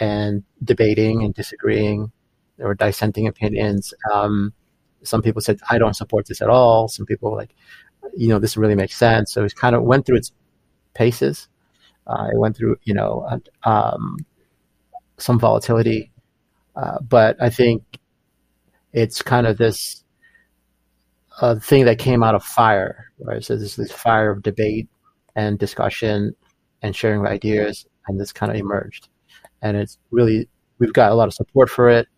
and 0.00 0.42
debating 0.62 1.22
and 1.24 1.34
disagreeing. 1.34 2.12
or 2.58 2.74
dissenting 2.74 3.26
opinions. 3.26 3.92
Um, 4.12 4.52
some 5.02 5.22
people 5.22 5.42
said, 5.42 5.58
I 5.70 5.78
don't 5.78 5.94
support 5.94 6.26
this 6.26 6.40
at 6.40 6.48
all. 6.48 6.88
Some 6.88 7.06
people 7.06 7.34
like, 7.34 7.54
you 8.16 8.28
know, 8.28 8.38
this 8.38 8.56
really 8.56 8.74
makes 8.74 8.96
sense. 8.96 9.32
So 9.32 9.44
it 9.44 9.54
kind 9.54 9.76
of 9.76 9.82
went 9.82 10.06
through 10.06 10.16
its 10.16 10.32
paces. 10.94 11.48
Uh, 12.06 12.28
it 12.32 12.38
went 12.38 12.56
through, 12.56 12.76
you 12.84 12.94
know, 12.94 13.28
um, 13.64 14.16
some 15.18 15.38
volatility, 15.38 16.12
uh, 16.76 16.98
but 17.00 17.36
I 17.42 17.50
think 17.50 17.82
it's 18.92 19.22
kind 19.22 19.46
of 19.46 19.58
this 19.58 20.04
uh, 21.40 21.56
thing 21.58 21.84
that 21.84 21.98
came 21.98 22.22
out 22.22 22.34
of 22.34 22.44
fire, 22.44 23.12
right? 23.20 23.44
So 23.44 23.56
there's 23.56 23.76
this 23.76 23.92
fire 23.92 24.30
of 24.30 24.42
debate 24.42 24.88
and 25.36 25.58
discussion 25.58 26.34
and 26.82 26.96
sharing 26.96 27.20
of 27.20 27.26
ideas, 27.26 27.86
and 28.08 28.18
this 28.18 28.32
kind 28.32 28.50
of 28.50 28.58
emerged. 28.58 29.08
And 29.62 29.76
it's 29.76 29.98
really 30.10 30.48
we've 30.78 30.92
got 30.92 31.12
a 31.12 31.14
lot 31.14 31.28
of 31.28 31.34
support 31.34 31.70
for 31.70 31.88
it. 31.88 32.08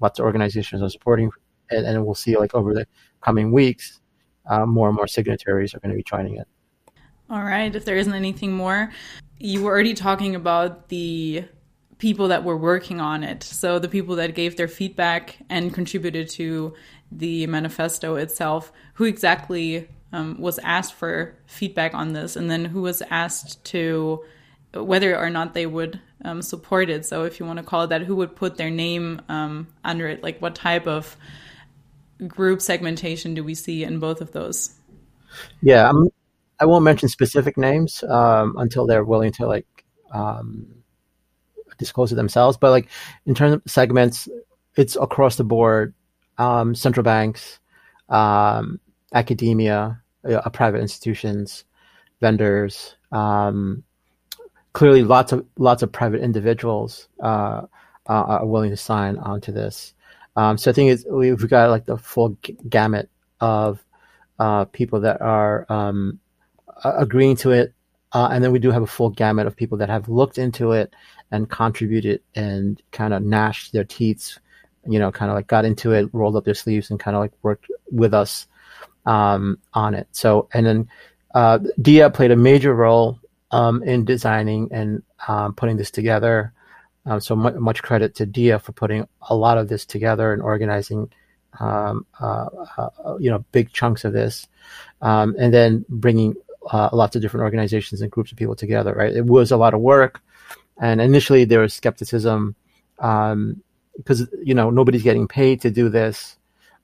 Lots 0.00 0.18
of 0.18 0.24
organizations 0.24 0.82
are 0.82 0.88
supporting, 0.88 1.30
and, 1.70 1.86
and 1.86 2.04
we'll 2.06 2.14
see 2.14 2.36
like 2.36 2.54
over 2.54 2.72
the 2.72 2.86
coming 3.20 3.52
weeks, 3.52 4.00
uh, 4.48 4.64
more 4.64 4.88
and 4.88 4.96
more 4.96 5.06
signatories 5.06 5.74
are 5.74 5.80
going 5.80 5.90
to 5.90 5.96
be 5.96 6.02
joining 6.02 6.36
it. 6.36 6.48
All 7.30 7.42
right. 7.42 7.74
If 7.74 7.84
there 7.84 7.96
isn't 7.96 8.14
anything 8.14 8.52
more, 8.52 8.90
you 9.38 9.62
were 9.62 9.70
already 9.70 9.92
talking 9.92 10.34
about 10.34 10.88
the 10.88 11.44
people 11.98 12.28
that 12.28 12.44
were 12.44 12.56
working 12.56 13.00
on 13.00 13.22
it. 13.22 13.42
So 13.42 13.78
the 13.78 13.88
people 13.88 14.16
that 14.16 14.34
gave 14.34 14.56
their 14.56 14.68
feedback 14.68 15.36
and 15.50 15.74
contributed 15.74 16.30
to 16.30 16.74
the 17.12 17.46
manifesto 17.46 18.16
itself. 18.16 18.72
Who 18.94 19.04
exactly 19.04 19.88
um, 20.12 20.40
was 20.40 20.58
asked 20.60 20.94
for 20.94 21.36
feedback 21.46 21.94
on 21.94 22.12
this, 22.12 22.36
and 22.36 22.50
then 22.50 22.64
who 22.64 22.82
was 22.82 23.02
asked 23.10 23.64
to 23.66 24.24
whether 24.74 25.18
or 25.18 25.30
not 25.30 25.54
they 25.54 25.66
would 25.66 26.00
um, 26.24 26.42
support 26.42 26.90
it. 26.90 27.06
So 27.06 27.24
if 27.24 27.40
you 27.40 27.46
want 27.46 27.58
to 27.58 27.64
call 27.64 27.82
it 27.82 27.88
that, 27.88 28.02
who 28.02 28.16
would 28.16 28.36
put 28.36 28.56
their 28.56 28.70
name 28.70 29.22
um, 29.28 29.68
under 29.84 30.08
it? 30.08 30.22
Like 30.22 30.40
what 30.40 30.54
type 30.54 30.86
of 30.86 31.16
group 32.26 32.60
segmentation 32.60 33.34
do 33.34 33.44
we 33.44 33.54
see 33.54 33.84
in 33.84 33.98
both 33.98 34.20
of 34.20 34.32
those? 34.32 34.74
Yeah, 35.62 35.88
I'm, 35.88 36.08
I 36.60 36.66
won't 36.66 36.84
mention 36.84 37.08
specific 37.08 37.56
names 37.56 38.02
um, 38.02 38.56
until 38.58 38.86
they're 38.86 39.04
willing 39.04 39.32
to 39.32 39.46
like 39.46 39.66
um, 40.12 40.66
disclose 41.78 42.12
it 42.12 42.16
themselves. 42.16 42.56
But 42.56 42.70
like 42.70 42.88
in 43.26 43.34
terms 43.34 43.54
of 43.54 43.62
segments, 43.66 44.28
it's 44.76 44.96
across 44.96 45.36
the 45.36 45.44
board. 45.44 45.94
Um, 46.36 46.76
central 46.76 47.02
banks, 47.02 47.58
um, 48.08 48.78
academia, 49.12 50.02
uh, 50.28 50.50
private 50.50 50.80
institutions, 50.80 51.64
vendors. 52.20 52.96
Um, 53.12 53.84
clearly, 54.72 55.02
lots 55.02 55.32
of 55.32 55.46
lots 55.56 55.82
of 55.82 55.92
private 55.92 56.22
individuals 56.22 57.08
uh, 57.22 57.62
uh, 58.08 58.24
are 58.24 58.46
willing 58.46 58.70
to 58.70 58.76
sign 58.76 59.16
onto 59.18 59.52
this. 59.52 59.94
Um, 60.36 60.56
so 60.56 60.70
I 60.70 60.74
think 60.74 61.00
we've 61.10 61.48
got 61.48 61.70
like 61.70 61.86
the 61.86 61.98
full 61.98 62.36
g- 62.42 62.56
gamut 62.68 63.10
of 63.40 63.84
uh, 64.38 64.66
people 64.66 65.00
that 65.00 65.20
are 65.20 65.66
um, 65.68 66.20
agreeing 66.84 67.36
to 67.36 67.50
it, 67.50 67.72
uh, 68.12 68.28
and 68.30 68.42
then 68.42 68.52
we 68.52 68.58
do 68.58 68.70
have 68.70 68.82
a 68.82 68.86
full 68.86 69.10
gamut 69.10 69.46
of 69.46 69.56
people 69.56 69.78
that 69.78 69.88
have 69.88 70.08
looked 70.08 70.38
into 70.38 70.72
it 70.72 70.94
and 71.30 71.50
contributed 71.50 72.22
and 72.34 72.80
kind 72.92 73.12
of 73.12 73.22
gnashed 73.22 73.72
their 73.72 73.84
teeth, 73.84 74.38
you 74.86 74.98
know, 74.98 75.10
kind 75.10 75.30
of 75.30 75.34
like 75.34 75.46
got 75.46 75.64
into 75.64 75.92
it, 75.92 76.08
rolled 76.12 76.36
up 76.36 76.44
their 76.44 76.54
sleeves, 76.54 76.90
and 76.90 77.00
kind 77.00 77.16
of 77.16 77.20
like 77.20 77.32
worked 77.42 77.66
with 77.90 78.14
us 78.14 78.46
um, 79.06 79.58
on 79.74 79.94
it. 79.94 80.08
So, 80.12 80.48
and 80.52 80.66
then 80.66 80.88
uh, 81.34 81.58
Dia 81.80 82.10
played 82.10 82.30
a 82.30 82.36
major 82.36 82.74
role 82.74 83.18
um, 83.50 83.82
in 83.82 84.04
designing 84.04 84.68
and 84.72 85.02
um, 85.26 85.54
putting 85.54 85.76
this 85.76 85.90
together. 85.90 86.52
Um, 87.06 87.20
so 87.20 87.34
much, 87.34 87.54
much, 87.54 87.82
credit 87.82 88.14
to 88.16 88.26
Dia 88.26 88.58
for 88.58 88.72
putting 88.72 89.08
a 89.28 89.34
lot 89.34 89.56
of 89.56 89.68
this 89.68 89.86
together 89.86 90.32
and 90.32 90.42
organizing, 90.42 91.10
um, 91.58 92.04
uh, 92.20 92.48
uh, 92.76 93.16
you 93.18 93.30
know, 93.30 93.44
big 93.52 93.72
chunks 93.72 94.04
of 94.04 94.12
this, 94.12 94.46
um, 95.00 95.34
and 95.38 95.54
then 95.54 95.86
bringing 95.88 96.34
uh, 96.70 96.90
lots 96.92 97.16
of 97.16 97.22
different 97.22 97.44
organizations 97.44 98.02
and 98.02 98.10
groups 98.10 98.30
of 98.30 98.36
people 98.36 98.54
together. 98.54 98.92
Right, 98.92 99.14
it 99.14 99.24
was 99.24 99.50
a 99.52 99.56
lot 99.56 99.74
of 99.74 99.80
work. 99.80 100.20
And 100.80 101.00
initially 101.00 101.44
there 101.44 101.60
was 101.60 101.74
skepticism 101.74 102.54
um, 103.00 103.62
because 103.96 104.28
you 104.44 104.54
know 104.54 104.70
nobody's 104.70 105.02
getting 105.02 105.28
paid 105.28 105.60
to 105.62 105.70
do 105.70 105.88
this, 105.88 106.36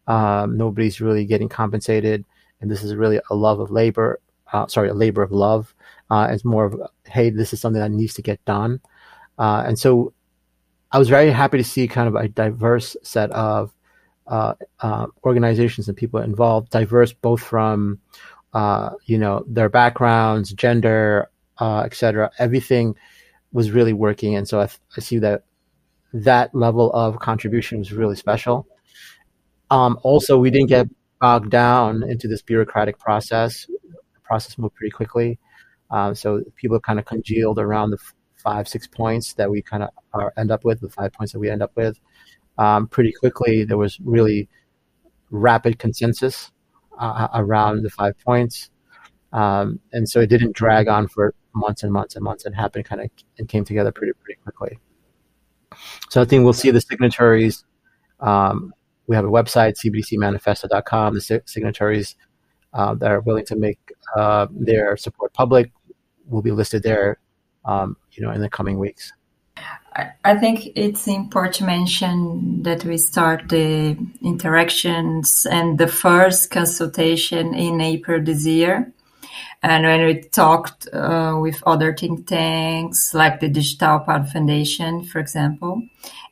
um, 0.07 0.57
nobody's 0.57 1.01
really 1.01 1.25
getting 1.25 1.49
compensated, 1.49 2.25
and 2.61 2.71
this 2.71 2.83
is 2.83 2.95
really 2.95 3.21
a 3.31 3.35
love 3.35 3.61
of 3.61 3.71
labor. 3.71 4.21
Uh, 4.53 4.67
sorry, 4.67 4.89
a 4.89 4.95
labor 4.95 5.23
of 5.23 5.33
love. 5.33 5.75
Uh, 6.11 6.29
it's 6.31 6.45
more 6.45 6.65
of 6.65 6.81
hey, 7.07 7.31
this 7.31 7.53
is 7.53 7.61
something 7.61 7.81
that 7.81 7.91
needs 7.91 8.15
to 8.15 8.23
get 8.23 8.45
done, 8.45 8.81
uh, 9.39 9.65
and 9.67 9.79
so 9.79 10.13
I 10.93 10.99
was 10.99 11.09
very 11.09 11.31
happy 11.31 11.59
to 11.59 11.65
see 11.65 11.89
kind 11.89 12.09
of 12.09 12.15
a 12.15 12.29
diverse 12.29 12.97
set 13.03 13.31
of 13.33 13.73
uh, 14.27 14.55
uh, 14.81 15.07
organizations 15.25 15.89
and 15.89 15.97
people 15.97 16.21
involved, 16.21 16.71
diverse 16.71 17.13
both 17.13 17.43
from 17.43 17.99
uh, 18.53 18.91
you 19.07 19.19
know 19.19 19.45
their 19.47 19.69
backgrounds, 19.69 20.53
gender, 20.53 21.29
etc. 21.61 22.31
Everything 22.39 22.95
was 23.55 23.71
really 23.71 23.93
working. 23.95 24.35
And 24.35 24.47
so 24.47 24.61
I, 24.61 24.69
I 24.97 25.01
see 25.01 25.19
that 25.21 25.45
that 26.13 26.55
level 26.55 26.93
of 26.93 27.21
contribution 27.21 27.79
was 27.79 27.93
really 27.93 28.17
special. 28.17 28.67
Um, 29.75 29.99
also, 30.05 30.39
we 30.39 30.51
didn't 30.51 30.69
get 30.69 30.87
bogged 31.21 31.51
down 31.51 32.05
into 32.05 32.29
this 32.29 32.43
bureaucratic 32.43 32.97
process. 33.01 33.67
The 33.67 34.21
process 34.23 34.57
moved 34.57 34.77
pretty 34.77 34.93
quickly. 34.93 35.41
Um, 35.91 36.15
so 36.15 36.43
people 36.55 36.79
kind 36.79 37.01
of 37.01 37.07
congealed 37.07 37.59
around 37.59 37.91
the 37.91 37.99
five, 38.37 38.69
six 38.69 38.87
points 38.87 39.35
that 39.35 39.51
we 39.51 39.63
kind 39.63 39.83
of 39.83 39.91
end 40.37 40.53
up 40.53 40.65
with, 40.65 40.81
the 40.81 40.89
five 40.89 41.13
points 41.13 41.33
that 41.33 41.41
we 41.41 41.51
end 41.51 41.61
up 41.61 41.73
with. 41.75 41.99
Um, 42.57 42.87
pretty 42.87 43.13
quickly, 43.13 43.65
there 43.65 43.77
was 43.77 43.99
really 43.99 44.49
rapid 45.31 45.81
consensus 45.81 46.53
uh, 47.01 47.27
around 47.35 47.83
the 47.83 47.91
five 47.91 48.15
points. 48.25 48.71
Um, 49.33 49.81
and 49.93 50.09
so 50.09 50.21
it 50.21 50.29
didn't 50.29 50.55
drag 50.55 50.87
on 50.87 51.09
for 51.09 51.35
months 51.53 51.83
and 51.83 51.93
months 51.93 52.15
and 52.15 52.23
months 52.23 52.45
and 52.45 52.55
happened 52.55 52.85
kind 52.85 53.01
of 53.01 53.11
and 53.39 53.49
came 53.49 53.65
together 53.65 53.91
pretty 53.91 54.13
pretty 54.23 54.39
quickly. 54.45 54.79
So 56.11 56.23
I 56.23 56.27
think 56.27 56.45
we'll 56.45 56.53
see 56.53 56.71
the 56.71 56.81
signatories. 56.81 57.65
Um, 58.21 58.73
we 59.07 59.17
have 59.17 59.25
a 59.25 59.31
website, 59.31 59.75
cbdcmanifesto.com. 59.85 61.15
The 61.15 61.43
signatories 61.47 62.17
uh, 62.73 62.95
that 62.95 63.11
are 63.11 63.21
willing 63.21 63.47
to 63.47 63.57
make 63.57 63.79
uh, 64.17 64.47
their 64.51 64.97
support 64.97 65.33
public 65.33 65.73
will 66.27 66.43
be 66.43 66.51
listed 66.51 66.83
there, 66.83 67.19
um, 67.65 67.97
you 68.13 68.23
know, 68.23 68.31
in 68.31 68.41
the 68.41 68.49
coming 68.49 68.79
weeks. 68.79 69.13
I 70.25 70.35
think 70.37 70.73
it's 70.75 71.07
important 71.07 71.55
to 71.57 71.65
mention 71.65 72.63
that 72.65 72.85
we 72.85 72.99
start 72.99 73.49
the 73.49 73.97
interactions 74.23 75.47
and 75.49 75.79
the 75.79 75.87
first 75.87 76.51
consultation 76.51 77.55
in 77.55 77.81
April 77.81 78.21
this 78.21 78.45
year. 78.45 78.93
And 79.63 79.85
when 79.85 80.05
we 80.05 80.21
talked 80.21 80.89
uh, 80.93 81.39
with 81.41 81.63
other 81.65 81.95
think 81.95 82.27
tanks, 82.27 83.15
like 83.15 83.39
the 83.39 83.49
Digital 83.49 84.01
Dollar 84.05 84.25
Foundation, 84.25 85.05
for 85.05 85.21
example, 85.21 85.83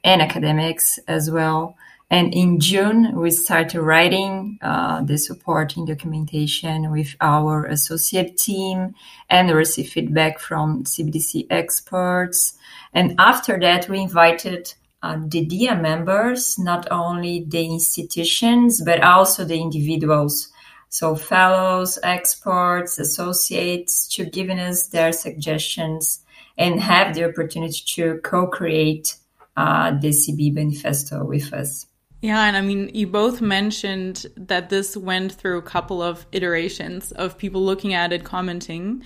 and 0.02 0.20
academics 0.20 0.98
as 1.06 1.30
well. 1.30 1.76
And 2.12 2.34
in 2.34 2.60
June, 2.60 3.16
we 3.16 3.30
started 3.30 3.80
writing 3.80 4.58
uh, 4.60 5.02
the 5.02 5.16
supporting 5.16 5.86
documentation 5.86 6.90
with 6.90 7.16
our 7.22 7.64
associate 7.64 8.36
team 8.36 8.94
and 9.30 9.50
receive 9.50 9.88
feedback 9.88 10.38
from 10.38 10.84
CBDC 10.84 11.46
experts. 11.48 12.52
And 12.92 13.14
after 13.18 13.58
that, 13.60 13.88
we 13.88 13.98
invited 14.00 14.74
uh, 15.02 15.20
the 15.26 15.46
DEA 15.46 15.74
members, 15.76 16.58
not 16.58 16.86
only 16.90 17.46
the 17.48 17.64
institutions, 17.64 18.82
but 18.84 19.02
also 19.02 19.46
the 19.46 19.58
individuals 19.58 20.52
so 20.90 21.16
fellows, 21.16 21.98
experts, 22.02 22.98
associates 22.98 24.06
to 24.08 24.26
giving 24.26 24.58
us 24.58 24.88
their 24.88 25.10
suggestions 25.10 26.22
and 26.58 26.78
have 26.78 27.14
the 27.14 27.24
opportunity 27.24 27.82
to 27.94 28.20
co-create 28.22 29.16
uh, 29.56 29.98
the 29.98 30.08
CB 30.08 30.52
manifesto 30.52 31.24
with 31.24 31.50
us. 31.54 31.86
Yeah, 32.22 32.44
and 32.44 32.56
I 32.56 32.60
mean, 32.60 32.88
you 32.94 33.08
both 33.08 33.40
mentioned 33.40 34.26
that 34.36 34.70
this 34.70 34.96
went 34.96 35.32
through 35.32 35.58
a 35.58 35.62
couple 35.62 36.00
of 36.00 36.24
iterations 36.30 37.10
of 37.10 37.36
people 37.36 37.64
looking 37.64 37.94
at 37.94 38.12
it, 38.12 38.22
commenting. 38.22 39.02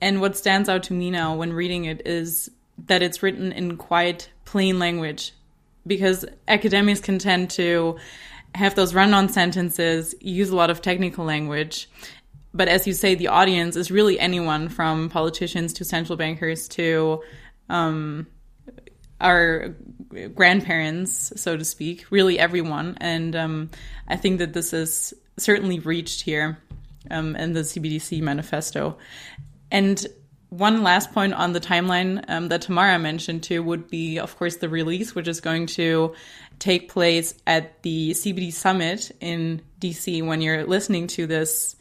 And 0.00 0.20
what 0.20 0.36
stands 0.36 0.68
out 0.68 0.84
to 0.84 0.92
me 0.92 1.10
now 1.10 1.34
when 1.34 1.52
reading 1.52 1.86
it 1.86 2.06
is 2.06 2.48
that 2.86 3.02
it's 3.02 3.24
written 3.24 3.50
in 3.50 3.76
quite 3.76 4.30
plain 4.44 4.78
language 4.78 5.32
because 5.84 6.24
academics 6.46 7.00
can 7.00 7.18
tend 7.18 7.50
to 7.50 7.98
have 8.54 8.76
those 8.76 8.94
run 8.94 9.14
on 9.14 9.28
sentences, 9.28 10.14
use 10.20 10.50
a 10.50 10.56
lot 10.56 10.70
of 10.70 10.80
technical 10.80 11.24
language. 11.24 11.90
But 12.54 12.68
as 12.68 12.86
you 12.86 12.92
say, 12.92 13.16
the 13.16 13.28
audience 13.28 13.74
is 13.74 13.90
really 13.90 14.18
anyone 14.18 14.68
from 14.68 15.08
politicians 15.08 15.72
to 15.74 15.84
central 15.84 16.16
bankers 16.16 16.68
to 16.68 17.22
um, 17.68 18.28
our 19.20 19.74
grandparents, 20.34 21.32
so 21.36 21.56
to 21.56 21.64
speak, 21.64 22.06
really 22.10 22.38
everyone. 22.38 22.96
And 23.00 23.36
um, 23.36 23.70
I 24.08 24.16
think 24.16 24.38
that 24.38 24.52
this 24.52 24.72
is 24.72 25.14
certainly 25.36 25.78
reached 25.78 26.22
here 26.22 26.58
um, 27.10 27.36
in 27.36 27.52
the 27.52 27.60
CBDC 27.60 28.20
manifesto. 28.20 28.98
And 29.70 30.04
one 30.50 30.82
last 30.82 31.12
point 31.12 31.32
on 31.34 31.52
the 31.52 31.60
timeline 31.60 32.24
um, 32.28 32.48
that 32.48 32.62
Tamara 32.62 32.98
mentioned 32.98 33.44
too 33.44 33.62
would 33.62 33.88
be, 33.88 34.18
of 34.18 34.36
course, 34.36 34.56
the 34.56 34.68
release, 34.68 35.14
which 35.14 35.28
is 35.28 35.40
going 35.40 35.66
to 35.66 36.14
take 36.58 36.90
place 36.90 37.34
at 37.46 37.82
the 37.82 38.10
CBD 38.10 38.52
Summit 38.52 39.12
in 39.20 39.62
DC 39.80 40.24
when 40.26 40.40
you're 40.40 40.66
listening 40.66 41.06
to 41.06 41.26
this 41.26 41.76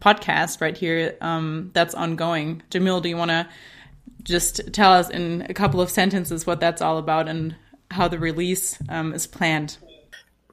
podcast 0.00 0.60
right 0.60 0.76
here 0.76 1.16
um, 1.22 1.70
that's 1.72 1.94
ongoing. 1.94 2.62
Jamiel, 2.70 3.02
do 3.02 3.08
you 3.08 3.16
want 3.16 3.30
to 3.30 3.48
just 4.26 4.72
tell 4.72 4.92
us 4.92 5.08
in 5.08 5.46
a 5.48 5.54
couple 5.54 5.80
of 5.80 5.88
sentences 5.88 6.46
what 6.46 6.60
that's 6.60 6.82
all 6.82 6.98
about 6.98 7.28
and 7.28 7.56
how 7.90 8.08
the 8.08 8.18
release 8.18 8.78
um, 8.88 9.14
is 9.14 9.26
planned? 9.26 9.78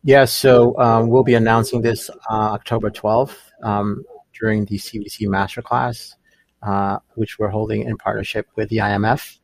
Yeah, 0.04 0.26
so 0.26 0.78
um, 0.80 1.10
we'll 1.10 1.24
be 1.24 1.34
announcing 1.34 1.82
this 1.82 2.10
uh, 2.30 2.34
October 2.34 2.92
12th 2.92 3.38
um, 3.64 4.04
during 4.40 4.66
the 4.66 4.78
CBDC 4.78 5.28
Masterclass, 5.28 6.16
uh, 6.62 7.00
which 7.16 7.40
we're 7.40 7.50
holding 7.50 7.84
in 7.84 7.98
partnership 7.98 8.48
with 8.56 8.70
the 8.70 8.78
IMF. 8.78 9.40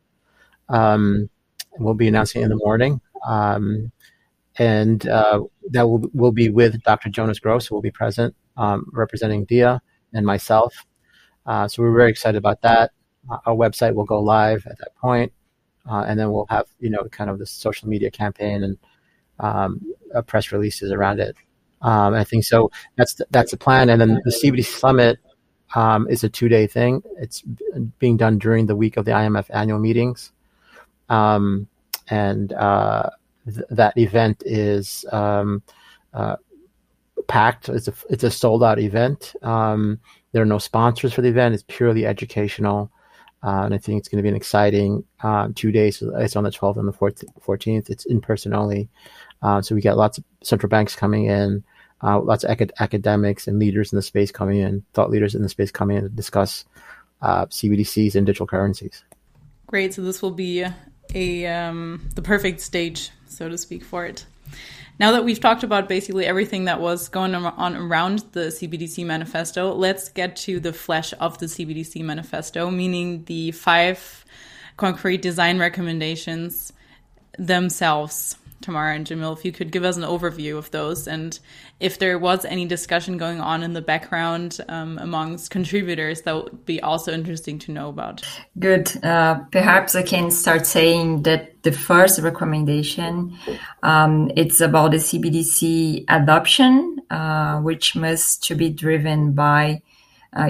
Um, 0.68 1.30
we'll 1.80 1.94
be 1.94 2.08
announcing 2.08 2.42
in 2.42 2.50
the 2.50 2.58
morning. 2.58 3.02
Um, 3.28 3.92
and 4.58 5.08
uh, 5.08 5.44
that 5.72 5.88
will, 5.88 6.04
will 6.14 6.34
be 6.34 6.50
with 6.50 6.84
Dr. 6.84 7.10
Jonas 7.10 7.40
Gross, 7.40 7.68
who 7.68 7.76
will 7.76 7.82
be 7.82 7.92
present, 7.92 8.36
um, 8.58 8.86
representing 8.92 9.46
DEA 9.46 9.78
and 10.14 10.26
myself. 10.26 10.86
Uh, 11.46 11.68
so 11.68 11.82
we're 11.82 11.96
very 11.96 12.12
excited 12.12 12.38
about 12.38 12.62
that. 12.62 12.92
Uh, 13.30 13.38
our 13.46 13.56
website 13.56 13.94
will 13.94 14.06
go 14.06 14.20
live 14.20 14.66
at 14.66 14.78
that 14.80 14.96
point, 14.96 15.32
uh, 15.90 16.06
and 16.08 16.20
then 16.20 16.32
we'll 16.32 16.48
have 16.50 16.68
you 16.80 16.90
know 16.90 17.04
kind 17.12 17.30
of 17.30 17.40
the 17.40 17.46
social 17.46 17.88
media 17.88 18.12
campaign 18.12 18.64
and 18.64 18.78
um, 19.40 19.82
press 20.28 20.52
releases 20.52 20.92
around 20.92 21.20
it. 21.20 21.36
Um, 21.82 22.14
I 22.14 22.24
think 22.24 22.44
so. 22.44 22.72
That's 22.98 23.14
the, 23.16 23.26
that's 23.32 23.52
the 23.52 23.58
plan. 23.58 23.90
And 23.90 24.02
then 24.02 24.20
the 24.26 24.32
CBD 24.32 24.66
Summit 24.66 25.20
um, 25.76 26.08
is 26.10 26.24
a 26.24 26.30
two 26.30 26.50
day 26.50 26.68
thing. 26.68 27.02
It's 27.18 27.44
being 28.00 28.18
done 28.18 28.38
during 28.38 28.66
the 28.66 28.76
week 28.76 28.98
of 28.98 29.06
the 29.06 29.12
IMF 29.12 29.46
annual 29.50 29.80
meetings, 29.80 30.32
um, 31.10 31.68
and 32.10 32.54
uh, 32.54 33.10
th- 33.46 33.66
that 33.70 33.98
event 33.98 34.44
is 34.46 35.06
um, 35.12 35.62
uh, 36.14 36.36
packed. 37.28 37.70
It's 37.70 37.88
a 37.88 37.94
it's 38.10 38.24
a 38.24 38.32
sold 38.32 38.64
out 38.64 38.80
event. 38.80 39.34
Um, 39.42 40.00
there 40.32 40.42
are 40.42 40.48
no 40.48 40.58
sponsors 40.58 41.14
for 41.14 41.22
the 41.22 41.30
event. 41.30 41.54
It's 41.54 41.66
purely 41.68 42.06
educational, 42.06 42.92
uh, 43.44 43.64
and 43.64 43.74
I 43.74 43.78
think 43.78 44.00
it's 44.00 44.10
going 44.10 44.18
to 44.18 44.24
be 44.24 44.30
an 44.30 44.36
exciting 44.36 45.04
uh, 45.24 45.50
two 45.56 45.72
days. 45.72 46.02
It's 46.02 46.36
on 46.36 46.44
the 46.44 46.50
12th 46.50 46.78
and 46.78 46.88
the 46.88 46.94
14th. 46.94 47.90
It's 47.90 48.06
in 48.06 48.22
person 48.22 48.54
only, 48.54 48.90
uh, 49.42 49.62
so 49.62 49.76
we 49.76 49.82
got 49.82 49.98
lots 49.98 50.18
of 50.18 50.24
central 50.44 50.70
banks 50.70 50.96
coming 50.96 51.26
in. 51.26 51.64
Uh, 52.02 52.20
lots 52.22 52.46
of 52.46 52.52
acad- 52.52 52.72
academics 52.80 53.48
and 53.48 53.60
leaders 53.60 53.92
in 53.92 53.98
the 53.98 54.02
space 54.02 54.32
coming 54.32 54.60
in, 54.60 54.84
thought 54.94 55.10
leaders 55.10 55.36
in 55.36 55.42
the 55.42 55.50
space 55.50 55.70
coming 55.70 55.98
in 55.98 56.04
to 56.04 56.10
discuss 56.10 56.64
uh, 57.22 57.46
CBDCs 57.48 58.16
and 58.16 58.26
digital 58.26 58.48
currencies. 58.48 59.04
Great. 59.68 59.94
So 59.94 60.02
this 60.02 60.22
will 60.22 60.32
be 60.32 60.66
a 61.14 61.46
um, 61.46 62.08
the 62.16 62.22
perfect 62.22 62.62
stage, 62.62 63.12
so 63.28 63.50
to 63.50 63.58
speak, 63.58 63.84
for 63.84 64.06
it. 64.06 64.26
Now 65.00 65.12
that 65.14 65.24
we've 65.24 65.40
talked 65.40 65.64
about 65.64 65.88
basically 65.88 66.26
everything 66.26 66.66
that 66.66 66.82
was 66.82 67.08
going 67.08 67.34
on 67.34 67.76
around 67.76 68.20
the 68.34 68.48
CBDC 68.48 69.06
manifesto, 69.06 69.74
let's 69.74 70.10
get 70.10 70.36
to 70.38 70.60
the 70.60 70.74
flesh 70.74 71.14
of 71.22 71.38
the 71.38 71.46
CBDC 71.46 72.04
manifesto, 72.04 72.70
meaning 72.70 73.24
the 73.24 73.52
five 73.52 74.26
concrete 74.76 75.22
design 75.22 75.58
recommendations 75.58 76.74
themselves. 77.38 78.36
Tamara 78.62 78.96
and 78.96 79.06
Jamiel, 79.06 79.38
if 79.38 79.46
you 79.46 79.52
could 79.52 79.72
give 79.72 79.84
us 79.84 79.98
an 79.98 80.04
overview 80.04 80.58
of 80.58 80.70
those 80.72 81.08
and 81.08 81.40
if 81.80 81.98
there 81.98 82.20
was 82.20 82.44
any 82.46 82.66
discussion 82.66 83.18
going 83.18 83.40
on 83.40 83.64
in 83.64 83.74
the 83.74 83.82
background 83.82 84.60
um, 84.68 84.98
amongst 84.98 85.50
contributors, 85.50 86.22
that 86.24 86.36
would 86.36 86.66
be 86.66 86.82
also 86.82 87.14
interesting 87.14 87.58
to 87.60 87.72
know 87.72 87.90
about. 87.90 88.22
Good. 88.58 89.04
Uh, 89.04 89.40
perhaps 89.52 89.96
I 89.96 90.04
can 90.04 90.30
start 90.32 90.66
saying 90.66 91.24
that 91.24 91.64
the 91.64 91.72
first 91.72 92.20
recommendation 92.20 93.38
um, 93.84 94.32
it's 94.36 94.62
about 94.62 94.92
the 94.92 94.98
CBDC 94.98 96.06
adoption, 96.08 97.02
uh, 97.10 97.60
which 97.60 97.96
must 97.96 98.44
to 98.44 98.56
be 98.56 98.70
driven 98.70 99.34
by 99.34 99.82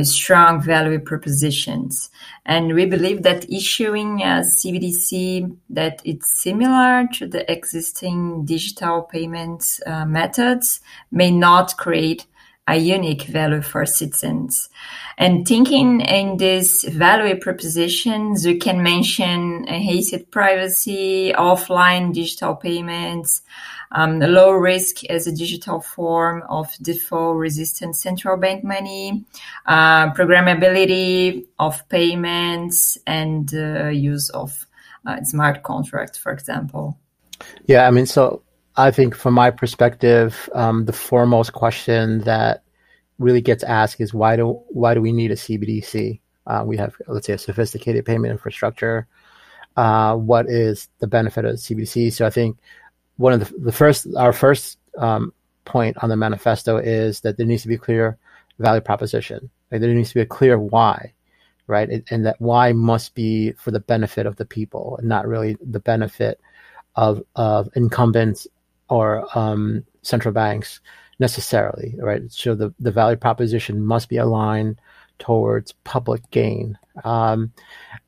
strong 0.03 0.61
value 0.61 0.99
propositions. 0.99 2.09
And 2.45 2.73
we 2.73 2.85
believe 2.85 3.23
that 3.23 3.49
issuing 3.49 4.21
a 4.21 4.43
CBDC 4.43 5.55
that 5.69 6.01
it's 6.03 6.41
similar 6.41 7.07
to 7.13 7.27
the 7.27 7.49
existing 7.51 8.45
digital 8.45 9.03
payments 9.03 9.81
uh, 9.85 10.05
methods 10.05 10.81
may 11.11 11.31
not 11.31 11.77
create 11.77 12.25
a 12.69 12.75
unique 12.75 13.23
value 13.23 13.61
for 13.61 13.85
citizens. 13.85 14.69
And 15.17 15.45
thinking 15.47 16.01
in 16.01 16.37
these 16.37 16.83
value 16.83 17.37
propositions, 17.39 18.45
we 18.45 18.57
can 18.57 18.83
mention 18.83 19.65
enhanced 19.67 20.29
privacy, 20.29 21.33
offline 21.35 22.13
digital 22.13 22.55
payments, 22.55 23.41
um, 23.91 24.19
low 24.19 24.51
risk 24.51 25.03
as 25.05 25.27
a 25.27 25.31
digital 25.31 25.81
form 25.81 26.43
of 26.49 26.67
default 26.81 27.37
resistant 27.37 27.95
central 27.95 28.37
bank 28.37 28.63
money, 28.63 29.23
uh, 29.65 30.13
programmability 30.13 31.45
of 31.57 31.87
payments, 31.89 32.97
and 33.07 33.53
uh, 33.53 33.87
use 33.87 34.29
of 34.29 34.65
uh, 35.05 35.21
smart 35.23 35.63
contracts, 35.63 36.17
for 36.17 36.31
example. 36.31 36.97
Yeah, 37.65 37.87
I 37.87 37.91
mean, 37.91 38.05
so 38.05 38.43
I 38.75 38.91
think 38.91 39.15
from 39.15 39.33
my 39.33 39.51
perspective, 39.51 40.49
um, 40.53 40.85
the 40.85 40.93
foremost 40.93 41.53
question 41.53 42.19
that 42.21 42.63
really 43.17 43.41
gets 43.41 43.63
asked 43.63 43.99
is 43.99 44.13
why 44.13 44.35
do 44.35 44.61
why 44.69 44.93
do 44.93 45.01
we 45.01 45.11
need 45.11 45.31
a 45.31 45.35
CBDC? 45.35 46.19
Uh, 46.47 46.63
we 46.65 46.77
have, 46.77 46.95
let's 47.07 47.27
say, 47.27 47.33
a 47.33 47.37
sophisticated 47.37 48.05
payment 48.05 48.31
infrastructure. 48.31 49.07
Uh, 49.75 50.15
what 50.15 50.49
is 50.49 50.89
the 50.99 51.07
benefit 51.07 51.45
of 51.45 51.55
CBDC? 51.55 52.11
So 52.11 52.25
I 52.25 52.29
think 52.29 52.57
one 53.19 53.33
of 53.33 53.41
the, 53.41 53.53
the 53.59 53.71
first 53.71 54.07
our 54.15 54.31
first 54.31 54.79
um, 54.97 55.33
point 55.65 55.97
on 56.01 56.09
the 56.09 56.15
manifesto 56.15 56.77
is 56.77 57.19
that 57.19 57.35
there 57.35 57.45
needs 57.45 57.61
to 57.63 57.67
be 57.67 57.75
a 57.75 57.77
clear 57.77 58.17
value 58.59 58.81
proposition. 58.81 59.49
Like 59.69 59.81
there 59.81 59.93
needs 59.93 60.09
to 60.09 60.15
be 60.15 60.21
a 60.21 60.25
clear 60.25 60.57
why, 60.57 61.13
right? 61.67 61.89
And, 61.89 62.03
and 62.09 62.25
that 62.25 62.39
why 62.39 62.71
must 62.71 63.15
be 63.15 63.51
for 63.51 63.71
the 63.71 63.81
benefit 63.81 64.25
of 64.25 64.37
the 64.37 64.45
people 64.45 64.95
and 64.99 65.09
not 65.09 65.27
really 65.27 65.57
the 65.61 65.81
benefit 65.81 66.39
of 66.95 67.21
of 67.35 67.69
incumbents 67.75 68.47
or 68.89 69.27
um, 69.37 69.83
central 70.01 70.33
banks 70.33 70.79
necessarily, 71.19 71.95
right? 71.99 72.21
So 72.31 72.55
the, 72.55 72.73
the 72.79 72.91
value 72.91 73.17
proposition 73.17 73.85
must 73.85 74.07
be 74.07 74.15
aligned 74.15 74.79
towards 75.19 75.73
public 75.83 76.29
gain. 76.31 76.77
Um, 77.03 77.53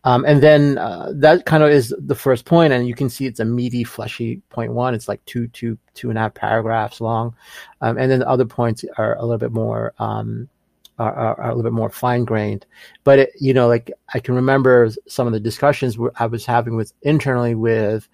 um, 0.03 0.25
and 0.25 0.41
then 0.41 0.77
uh, 0.77 1.11
that 1.15 1.45
kind 1.45 1.63
of 1.63 1.69
is 1.69 1.93
the 1.97 2.15
first 2.15 2.45
point, 2.45 2.73
and 2.73 2.87
you 2.87 2.95
can 2.95 3.09
see 3.09 3.25
it's 3.25 3.39
a 3.39 3.45
meaty, 3.45 3.83
fleshy 3.83 4.41
point 4.49 4.73
one. 4.73 4.93
It's 4.93 5.07
like 5.07 5.23
two, 5.25 5.47
two, 5.49 5.77
two 5.93 6.09
and 6.09 6.17
a 6.17 6.21
half 6.21 6.33
paragraphs 6.33 6.99
long, 6.99 7.35
um, 7.81 7.97
and 7.97 8.09
then 8.09 8.19
the 8.19 8.29
other 8.29 8.45
points 8.45 8.83
are 8.97 9.15
a 9.17 9.21
little 9.21 9.37
bit 9.37 9.51
more 9.51 9.93
um, 9.99 10.49
are, 10.97 11.13
are, 11.13 11.41
are, 11.41 11.51
a 11.51 11.55
little 11.55 11.69
bit 11.69 11.75
more 11.75 11.89
fine 11.89 12.25
grained. 12.25 12.65
But 13.03 13.19
it, 13.19 13.31
you 13.39 13.53
know, 13.53 13.67
like 13.67 13.91
I 14.13 14.19
can 14.19 14.35
remember 14.35 14.89
some 15.07 15.27
of 15.27 15.33
the 15.33 15.39
discussions 15.39 15.97
I 16.15 16.25
was 16.25 16.45
having 16.45 16.75
with 16.75 16.93
internally 17.01 17.55
with 17.55 18.07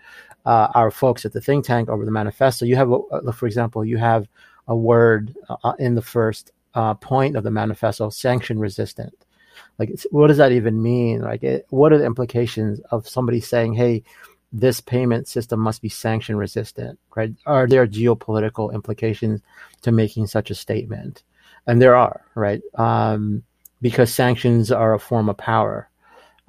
uh, 0.45 0.69
our 0.73 0.91
folks 0.91 1.25
at 1.25 1.33
the 1.33 1.41
think 1.41 1.65
tank 1.65 1.89
over 1.89 2.05
the 2.05 2.11
manifesto. 2.11 2.65
You 2.65 2.77
have, 2.77 2.91
a, 2.91 3.31
for 3.33 3.47
example, 3.47 3.83
you 3.83 3.97
have 3.97 4.27
a 4.67 4.75
word 4.75 5.35
uh, 5.49 5.73
in 5.79 5.95
the 5.95 6.01
first 6.01 6.51
uh, 6.77 6.93
point 6.93 7.35
of 7.35 7.43
the 7.43 7.51
manifesto, 7.51 8.09
sanction 8.09 8.59
resistant. 8.59 9.13
Like, 9.79 9.91
what 10.11 10.27
does 10.27 10.37
that 10.37 10.51
even 10.51 10.81
mean? 10.81 11.21
Like, 11.21 11.43
it, 11.43 11.65
what 11.69 11.91
are 11.91 11.97
the 11.97 12.05
implications 12.05 12.79
of 12.91 13.07
somebody 13.07 13.41
saying, 13.41 13.73
"Hey"? 13.73 14.03
this 14.53 14.79
payment 14.79 15.27
system 15.27 15.59
must 15.59 15.81
be 15.81 15.89
sanction 15.89 16.37
resistant, 16.37 16.97
right? 17.17 17.33
Are 17.45 17.67
there 17.67 17.85
geopolitical 17.85 18.73
implications 18.73 19.41
to 19.81 19.91
making 19.91 20.27
such 20.27 20.49
a 20.49 20.55
statement? 20.55 21.21
and 21.67 21.81
there 21.81 21.95
are 21.95 22.21
right 22.33 22.61
um, 22.75 23.43
because 23.81 24.11
sanctions 24.11 24.71
are 24.71 24.93
a 24.93 24.99
form 24.99 25.29
of 25.29 25.37
power, 25.37 25.89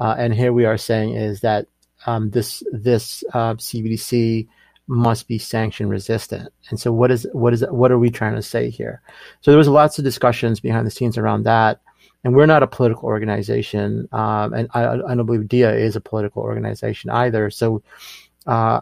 uh, 0.01 0.15
and 0.17 0.33
here 0.33 0.53
we 0.53 0.65
are 0.65 0.79
saying 0.79 1.15
is 1.15 1.41
that 1.41 1.67
um, 2.07 2.31
this 2.31 2.63
this 2.73 3.25
uh, 3.35 3.55
CBDC 3.55 4.47
must 4.89 5.29
be 5.29 5.39
sanction 5.39 5.89
resistant. 5.89 6.53
And 6.71 6.81
so, 6.81 6.93
what 6.93 7.11
is 7.11 7.27
what 7.33 7.53
is 7.53 7.65
what 7.71 7.93
are 7.93 7.99
we 7.99 8.11
trying 8.11 8.35
to 8.35 8.43
say 8.43 8.71
here? 8.71 9.03
So 9.43 9.51
there 9.51 9.59
was 9.59 9.69
lots 9.69 9.99
of 9.99 10.05
discussions 10.05 10.61
behind 10.61 10.87
the 10.87 10.91
scenes 10.91 11.19
around 11.19 11.45
that. 11.45 11.81
And 12.25 12.35
we're 12.35 12.47
not 12.47 12.65
a 12.65 12.67
political 12.67 13.05
organization, 13.05 14.09
um, 14.11 14.53
and 14.53 14.69
I, 14.75 14.89
I, 14.89 15.15
don't 15.15 15.25
believe 15.25 15.47
DEA 15.47 15.67
is 15.67 15.95
a 15.95 16.01
political 16.01 16.43
organization 16.43 17.11
either. 17.11 17.49
So, 17.49 17.85
uh, 18.45 18.81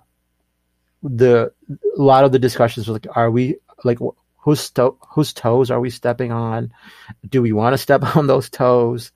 the 1.02 1.52
a 1.70 2.02
lot 2.02 2.24
of 2.24 2.32
the 2.32 2.38
discussions 2.38 2.88
were 2.88 2.94
like, 2.94 3.06
are 3.14 3.30
we 3.30 3.56
like 3.84 3.98
whose 4.38 4.70
to- 4.70 4.96
whose 5.10 5.34
toes 5.34 5.70
are 5.70 5.80
we 5.80 5.90
stepping 5.90 6.32
on? 6.32 6.72
Do 7.28 7.42
we 7.42 7.52
want 7.52 7.74
to 7.74 7.78
step 7.78 8.02
on 8.16 8.26
those 8.26 8.48
toes? 8.48 9.12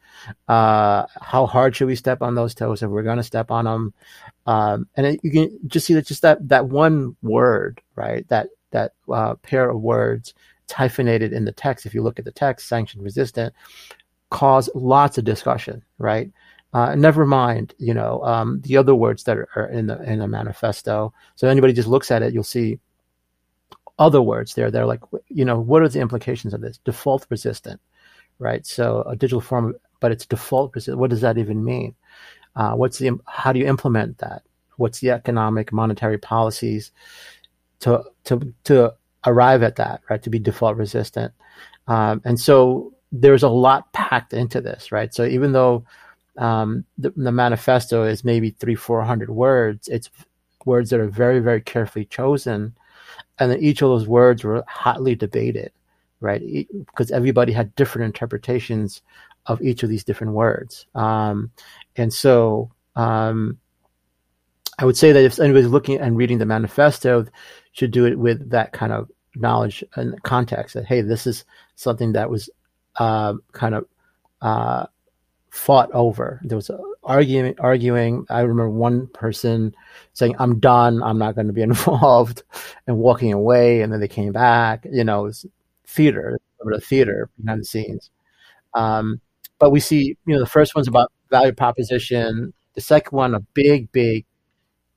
Uh, 0.49 1.07
how 1.21 1.47
hard 1.47 1.75
should 1.75 1.87
we 1.87 1.97
step 1.97 2.23
on 2.23 2.35
those 2.35 2.55
toes 2.55 2.83
if 2.83 2.91
we're 2.91 3.03
going 3.03 3.17
to 3.17 3.23
step 3.23 3.51
on 3.51 3.65
them? 3.65 3.95
Um, 4.47 4.89
and 4.97 5.07
it, 5.07 5.21
you 5.23 5.31
can 5.31 5.59
just 5.67 5.87
see 5.87 5.95
that 5.95 6.07
just 6.07 6.23
that 6.23 6.49
that 6.49 6.69
one 6.69 7.17
word, 7.23 7.81
right? 7.95 8.29
That 8.29 8.49
that 8.71 8.93
uh, 9.13 9.35
pair 9.37 9.71
of 9.71 9.81
words, 9.81 10.35
it's 10.65 10.73
hyphenated 10.73 11.33
in 11.33 11.45
the 11.45 11.53
text. 11.53 11.87
If 11.87 11.95
you 11.95 12.03
look 12.03 12.19
at 12.19 12.25
the 12.25 12.33
text, 12.33 12.69
sanction 12.69 13.03
resistant, 13.03 13.55
cause 14.31 14.71
lots 14.75 15.19
of 15.19 15.25
discussion, 15.25 15.83
right? 15.99 16.31
Uh, 16.73 16.95
never 16.95 17.27
mind, 17.27 17.75
you 17.79 17.93
know, 17.93 18.23
um, 18.23 18.61
the 18.61 18.77
other 18.77 18.95
words 18.95 19.25
that 19.25 19.37
are, 19.57 19.67
in 19.73 19.89
the 19.89 20.01
in 20.03 20.21
the 20.21 20.29
manifesto. 20.29 21.13
So 21.35 21.49
anybody 21.49 21.73
just 21.73 21.89
looks 21.89 22.11
at 22.13 22.23
it, 22.23 22.33
you'll 22.33 22.45
see 22.45 22.79
other 23.99 24.23
words 24.23 24.55
there. 24.55 24.71
They're 24.71 24.87
like, 24.87 25.03
you 25.29 25.45
know, 25.45 25.61
what 25.61 25.83
are 25.83 25.89
the 25.89 26.01
implications 26.01 26.55
of 26.55 26.61
this? 26.61 26.79
Default 26.79 27.27
resistant, 27.29 27.81
right? 28.39 28.65
So 28.65 29.03
a 29.03 29.15
digital 29.15 29.41
form, 29.41 29.75
but 30.01 30.13
it's 30.13 30.27
default 30.27 30.75
resistant. 30.75 30.99
What 30.99 31.11
does 31.11 31.21
that 31.21 31.39
even 31.39 31.65
mean? 31.65 31.95
Uh, 32.57 32.73
what's 32.73 32.99
the 32.99 33.19
how 33.27 33.53
do 33.53 33.59
you 33.61 33.67
implement 33.67 34.19
that? 34.19 34.43
What's 34.77 35.01
the 35.01 35.11
economic 35.11 35.73
monetary 35.73 36.19
policies 36.19 36.93
to 37.81 38.05
to 38.25 38.55
to 38.65 38.95
arrive 39.27 39.63
at 39.63 39.77
that, 39.77 40.03
right? 40.11 40.23
To 40.23 40.31
be 40.31 40.39
default 40.39 40.77
resistant, 40.77 41.33
um, 41.87 42.23
and 42.25 42.39
so 42.41 42.93
there's 43.13 43.43
a 43.43 43.49
lot 43.49 43.93
packed 43.93 44.33
into 44.33 44.61
this, 44.61 44.93
right? 44.93 45.13
So 45.13 45.25
even 45.25 45.53
though 45.53 45.85
um, 46.39 46.85
the, 46.99 47.11
the 47.17 47.33
manifesto 47.33 48.05
is 48.05 48.25
maybe 48.25 48.51
three 48.51 48.75
four 48.75 49.03
hundred 49.03 49.31
words, 49.31 49.89
it's 49.89 50.11
words 50.67 50.91
that 50.91 51.01
are 51.01 51.09
very 51.09 51.41
very 51.41 51.61
carefully 51.61 52.05
chosen 52.05 52.75
and 53.39 53.51
then 53.51 53.61
each 53.61 53.83
of 53.83 53.89
those 53.89 54.07
words 54.07 54.45
were 54.45 54.63
hotly 54.69 55.15
debated, 55.15 55.73
right? 56.21 56.43
Because 56.87 57.11
everybody 57.11 57.53
had 57.53 57.75
different 57.75 58.07
interpretations 58.07 59.03
of 59.47 59.61
each 59.63 59.83
of 59.83 59.89
these 59.89 60.05
different 60.05 60.33
words, 60.33 60.87
um, 60.95 61.51
and 61.97 62.13
so 62.13 62.71
um, 62.97 63.59
I 64.79 64.85
would 64.85 64.97
say 64.97 65.13
that 65.13 65.25
if 65.25 65.39
anybody's 65.39 65.69
looking 65.69 66.01
and 66.01 66.17
reading 66.17 66.39
the 66.39 66.47
manifesto, 66.47 67.27
should 67.73 67.91
do 67.91 68.07
it 68.07 68.19
with 68.19 68.51
that 68.51 68.73
kind 68.73 68.93
of 68.93 69.11
knowledge 69.37 69.85
and 69.95 70.21
context 70.23 70.75
that 70.75 70.87
hey, 70.87 71.03
this 71.03 71.27
is 71.27 71.45
something 71.77 72.13
that 72.13 72.31
was 72.31 72.51
uh, 72.97 73.35
kind 73.53 73.75
of 73.75 73.87
uh, 74.43 74.87
fought 75.51 75.91
over. 75.93 76.41
There 76.45 76.57
was 76.57 76.71
arguing, 77.03 77.55
arguing. 77.59 78.27
I 78.31 78.41
remember 78.41 78.71
one 78.71 79.07
person 79.09 79.75
saying, 80.13 80.35
"I'm 80.39 80.61
done. 80.61 81.03
I'm 81.03 81.19
not 81.19 81.35
going 81.35 81.47
to 81.47 81.53
be 81.53 81.63
involved," 81.71 82.43
and 82.87 82.99
walking 82.99 83.33
away. 83.33 83.83
And 83.83 83.93
then 83.93 84.01
they 84.01 84.09
came 84.09 84.33
back. 84.33 84.87
You 84.91 85.05
know, 85.05 85.27
it 85.27 85.45
theater, 85.87 86.39
the 86.65 86.81
theater 86.81 87.29
behind 87.39 87.61
the 87.61 87.65
scenes. 87.65 88.11
Um, 88.75 89.21
but 89.61 89.71
we 89.71 89.79
see, 89.79 90.17
you 90.27 90.35
know, 90.35 90.41
the 90.41 90.47
first 90.47 90.75
one's 90.75 90.89
about 90.89 91.13
value 91.31 91.53
proposition. 91.53 92.53
The 92.75 92.81
second 92.81 93.15
one, 93.15 93.35
a 93.35 93.41
big, 93.55 93.93
big 93.93 94.25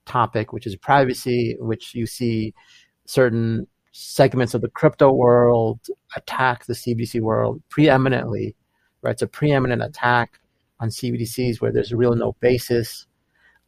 topic, 0.06 0.54
which 0.54 0.66
is 0.66 0.76
privacy, 0.78 1.56
which 1.60 1.94
you 1.94 2.08
see 2.08 2.54
certain 3.06 3.68
segments 3.92 4.54
of 4.54 4.62
the 4.62 4.70
crypto 4.70 5.12
world 5.12 5.80
attack 6.16 6.66
the 6.66 6.74
CBDC 6.74 7.22
world 7.22 7.62
preeminently. 7.70 8.56
Right, 9.02 9.12
it's 9.12 9.22
a 9.22 9.28
preeminent 9.28 9.84
attack 9.84 10.40
on 10.80 10.88
CBDCs 10.88 11.60
where 11.60 11.74
there's 11.74 11.94
real 11.94 12.16
no 12.16 12.38
basis. 12.40 13.06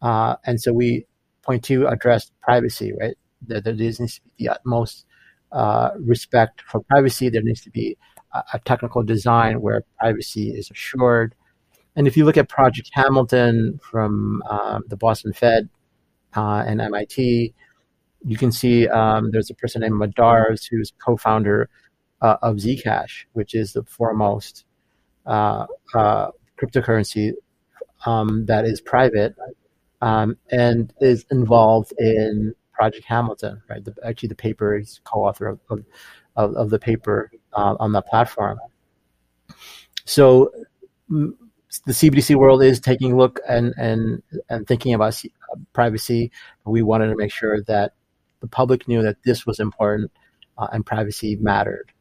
Uh, 0.01 0.37
and 0.45 0.61
so 0.61 0.71
we 0.71 1.05
point 1.41 1.63
to 1.65 1.87
address 1.87 2.31
privacy, 2.41 2.93
right? 2.99 3.17
There, 3.41 3.59
there 3.59 3.73
needs 3.73 3.97
to 3.97 4.21
be 4.21 4.31
the 4.37 4.49
utmost 4.49 5.05
uh, 5.51 5.91
respect 5.99 6.61
for 6.61 6.79
privacy. 6.81 7.27
There 7.27 7.41
needs 7.41 7.61
to 7.61 7.69
be 7.69 7.97
a, 8.53 8.59
technical 8.65 9.03
design 9.03 9.61
where 9.61 9.83
privacy 9.99 10.49
is 10.49 10.69
assured. 10.69 11.35
And 11.95 12.07
if 12.07 12.17
you 12.17 12.25
look 12.25 12.37
at 12.37 12.49
Project 12.49 12.89
Hamilton 12.93 13.79
from 13.81 14.43
um, 14.49 14.83
the 14.87 14.97
Boston 14.97 15.33
Fed 15.33 15.69
uh, 16.35 16.63
and 16.67 16.81
MIT, 16.81 17.53
you 18.25 18.37
can 18.37 18.51
see 18.51 18.87
um, 18.87 19.31
there's 19.31 19.49
a 19.49 19.55
person 19.55 19.81
named 19.81 19.95
Madars 19.95 20.65
who's 20.65 20.91
co-founder 21.03 21.69
uh, 22.21 22.37
of 22.41 22.57
Zcash, 22.57 23.25
which 23.33 23.53
is 23.53 23.73
the 23.73 23.83
foremost 23.83 24.65
uh, 25.25 25.67
uh, 25.93 26.31
cryptocurrency 26.59 27.33
um, 28.05 28.45
that 28.45 28.65
is 28.65 28.81
private 28.81 29.35
um, 30.01 30.37
and 30.51 30.93
is 31.01 31.25
involved 31.31 31.93
in 31.97 32.53
Project 32.73 33.05
Hamilton, 33.05 33.61
right? 33.69 33.83
The, 33.83 33.95
actually, 34.03 34.29
the 34.29 34.35
paper 34.35 34.77
is 34.77 34.99
co-author 35.03 35.47
of, 35.47 35.59
of, 35.69 35.83
of 36.35 36.69
the 36.69 36.79
paper 36.79 37.31
uh, 37.53 37.75
on 37.79 37.91
that 37.93 38.07
platform. 38.07 38.59
So 40.05 40.51
the 41.09 41.91
CBDC 41.91 42.35
world 42.35 42.63
is 42.63 42.79
taking 42.79 43.13
a 43.13 43.17
look 43.17 43.39
and 43.47 43.73
and 43.77 44.21
and 44.49 44.67
thinking 44.67 44.93
about 44.93 45.21
privacy. 45.73 46.31
We 46.65 46.81
wanted 46.81 47.07
to 47.07 47.15
make 47.15 47.31
sure 47.31 47.61
that 47.63 47.93
the 48.41 48.47
public 48.47 48.87
knew 48.87 49.01
that 49.01 49.23
this 49.23 49.45
was 49.45 49.59
important 49.59 50.11
uh, 50.57 50.67
and 50.71 50.85
privacy 50.85 51.35
mattered. 51.37 51.91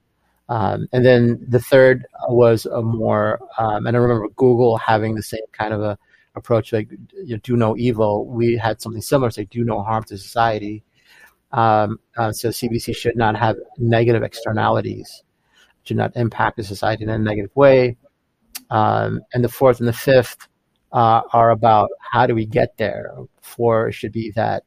Um, 0.48 0.88
and 0.92 1.04
then 1.04 1.44
the 1.48 1.60
third 1.60 2.06
was 2.28 2.66
a 2.66 2.82
more, 2.82 3.40
um, 3.56 3.86
and 3.86 3.96
I 3.96 4.00
remember 4.00 4.28
Google 4.36 4.76
having 4.76 5.14
the 5.14 5.22
same 5.22 5.40
kind 5.52 5.72
of 5.72 5.80
a 5.80 5.98
approach, 6.34 6.72
like 6.72 6.90
you 6.90 7.36
know, 7.36 7.40
do 7.42 7.56
no 7.56 7.76
evil. 7.76 8.26
We 8.26 8.56
had 8.56 8.80
something 8.80 9.00
similar, 9.00 9.30
say 9.30 9.44
do 9.44 9.64
no 9.64 9.82
harm 9.82 10.04
to 10.04 10.18
society. 10.18 10.82
Um, 11.54 12.00
uh, 12.16 12.32
so 12.32 12.48
CBDC 12.48 12.96
should 12.96 13.16
not 13.16 13.36
have 13.36 13.56
negative 13.78 14.24
externalities, 14.24 15.22
should 15.84 15.96
not 15.96 16.16
impact 16.16 16.56
the 16.56 16.64
society 16.64 17.04
in 17.04 17.10
a 17.10 17.18
negative 17.18 17.54
way. 17.54 17.96
Um, 18.70 19.20
and 19.32 19.44
the 19.44 19.48
fourth 19.48 19.78
and 19.78 19.88
the 19.88 19.92
fifth 19.92 20.48
uh, 20.92 21.22
are 21.32 21.50
about 21.50 21.90
how 22.00 22.26
do 22.26 22.34
we 22.34 22.44
get 22.44 22.76
there. 22.76 23.14
Four 23.40 23.92
should 23.92 24.10
be 24.10 24.32
that 24.32 24.64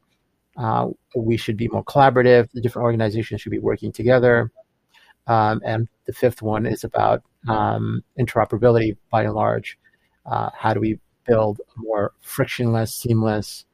uh, 0.56 0.88
we 1.14 1.36
should 1.36 1.58
be 1.58 1.68
more 1.68 1.84
collaborative. 1.84 2.50
The 2.52 2.62
different 2.62 2.86
organizations 2.86 3.42
should 3.42 3.52
be 3.52 3.60
working 3.60 3.92
together. 3.92 4.50
Um, 5.28 5.62
and 5.66 5.90
the 6.06 6.14
fifth 6.14 6.42
one 6.42 6.66
is 6.66 6.86
about 6.86 7.22
um, 7.50 8.02
interoperability 8.18 8.96
by 9.10 9.24
and 9.24 9.34
large. 9.34 9.78
Uh, 10.26 10.52
how 10.56 10.74
do 10.74 10.80
we 10.80 11.00
build 11.26 11.60
a 11.60 11.82
more 11.82 12.14
frictionless, 12.22 12.96
seamless 12.96 13.66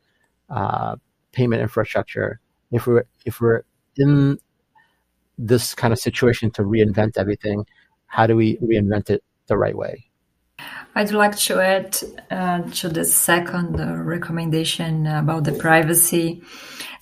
uh, 0.50 0.96
payment 1.32 1.62
infrastructure? 1.62 2.40
If 2.74 2.88
we're 2.88 3.06
if 3.26 3.40
we're 3.40 3.64
in 3.98 4.40
this 5.38 5.74
kind 5.74 5.94
of 5.94 6.00
situation 6.00 6.52
to 6.52 6.64
reinvent 6.64 7.18
everything, 7.18 7.66
how 8.08 8.28
do 8.28 8.36
we 8.36 8.58
reinvent 8.58 9.10
it 9.10 9.24
the 9.48 9.58
right 9.58 9.76
way? 9.76 10.10
I'd 10.96 11.12
like 11.12 11.36
to 11.38 11.60
add 11.60 11.98
uh, 12.30 12.62
to 12.62 12.90
the 12.90 13.04
second 13.04 13.80
uh, 13.80 13.96
recommendation 13.96 15.08
about 15.08 15.44
the 15.44 15.54
privacy 15.54 16.44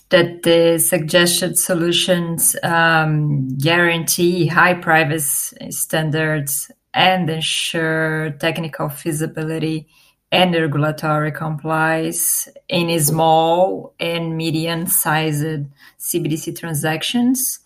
that 0.08 0.42
the 0.42 0.78
suggested 0.78 1.58
solutions 1.58 2.56
um, 2.62 3.48
guarantee 3.56 4.46
high 4.46 4.74
privacy 4.74 5.70
standards 5.70 6.70
and 6.94 7.30
ensure 7.30 8.30
technical 8.38 8.88
feasibility 8.88 9.88
and 10.32 10.54
regulatory 10.54 11.30
compliance 11.30 12.48
in 12.66 12.98
small 12.98 13.94
and 14.00 14.34
medium 14.34 14.86
sized 14.86 15.66
CBDC 16.00 16.58
transactions. 16.58 17.60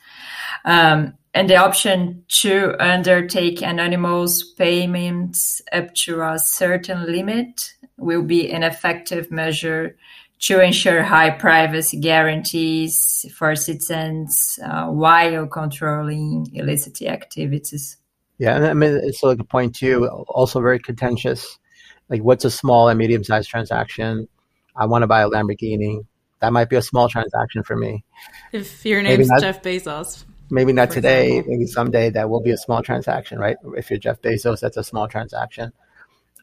Um, 0.64 1.14
and 1.32 1.48
the 1.48 1.56
option 1.56 2.24
to 2.40 2.74
undertake 2.80 3.62
anonymous 3.62 4.42
payments 4.54 5.62
up 5.72 5.94
to 5.94 6.22
a 6.22 6.38
certain 6.38 7.06
limit 7.06 7.72
will 7.98 8.22
be 8.22 8.50
an 8.50 8.64
effective 8.64 9.30
measure 9.30 9.96
to 10.38 10.60
ensure 10.60 11.02
high 11.02 11.30
privacy 11.30 12.00
guarantees 12.00 13.26
for 13.36 13.54
citizens 13.54 14.58
uh, 14.64 14.86
while 14.86 15.46
controlling 15.46 16.46
illicit 16.52 17.00
activities. 17.02 17.96
Yeah, 18.38 18.56
and 18.56 18.66
I 18.66 18.74
mean 18.74 19.00
it's 19.02 19.22
like 19.22 19.38
a 19.38 19.44
point 19.44 19.76
too. 19.76 20.06
Also 20.08 20.60
very 20.60 20.78
contentious. 20.78 21.58
Like, 22.08 22.22
what's 22.22 22.44
a 22.44 22.50
small 22.50 22.88
and 22.88 22.98
medium-sized 22.98 23.48
transaction? 23.48 24.28
I 24.76 24.86
want 24.86 25.02
to 25.02 25.06
buy 25.06 25.22
a 25.22 25.28
Lamborghini. 25.28 26.06
That 26.40 26.52
might 26.52 26.68
be 26.68 26.76
a 26.76 26.82
small 26.82 27.08
transaction 27.08 27.62
for 27.62 27.76
me. 27.76 28.04
If 28.52 28.84
your 28.84 29.02
name's 29.02 29.30
Jeff 29.40 29.62
Bezos, 29.62 30.24
maybe 30.50 30.72
not 30.72 30.90
today, 30.90 31.28
example. 31.28 31.52
maybe 31.52 31.66
someday 31.66 32.10
that 32.10 32.28
will 32.28 32.42
be 32.42 32.50
a 32.50 32.56
small 32.56 32.82
transaction, 32.82 33.38
right? 33.38 33.56
If 33.76 33.90
you're 33.90 33.98
Jeff 33.98 34.20
Bezos, 34.20 34.60
that's 34.60 34.76
a 34.76 34.84
small 34.84 35.08
transaction. 35.08 35.72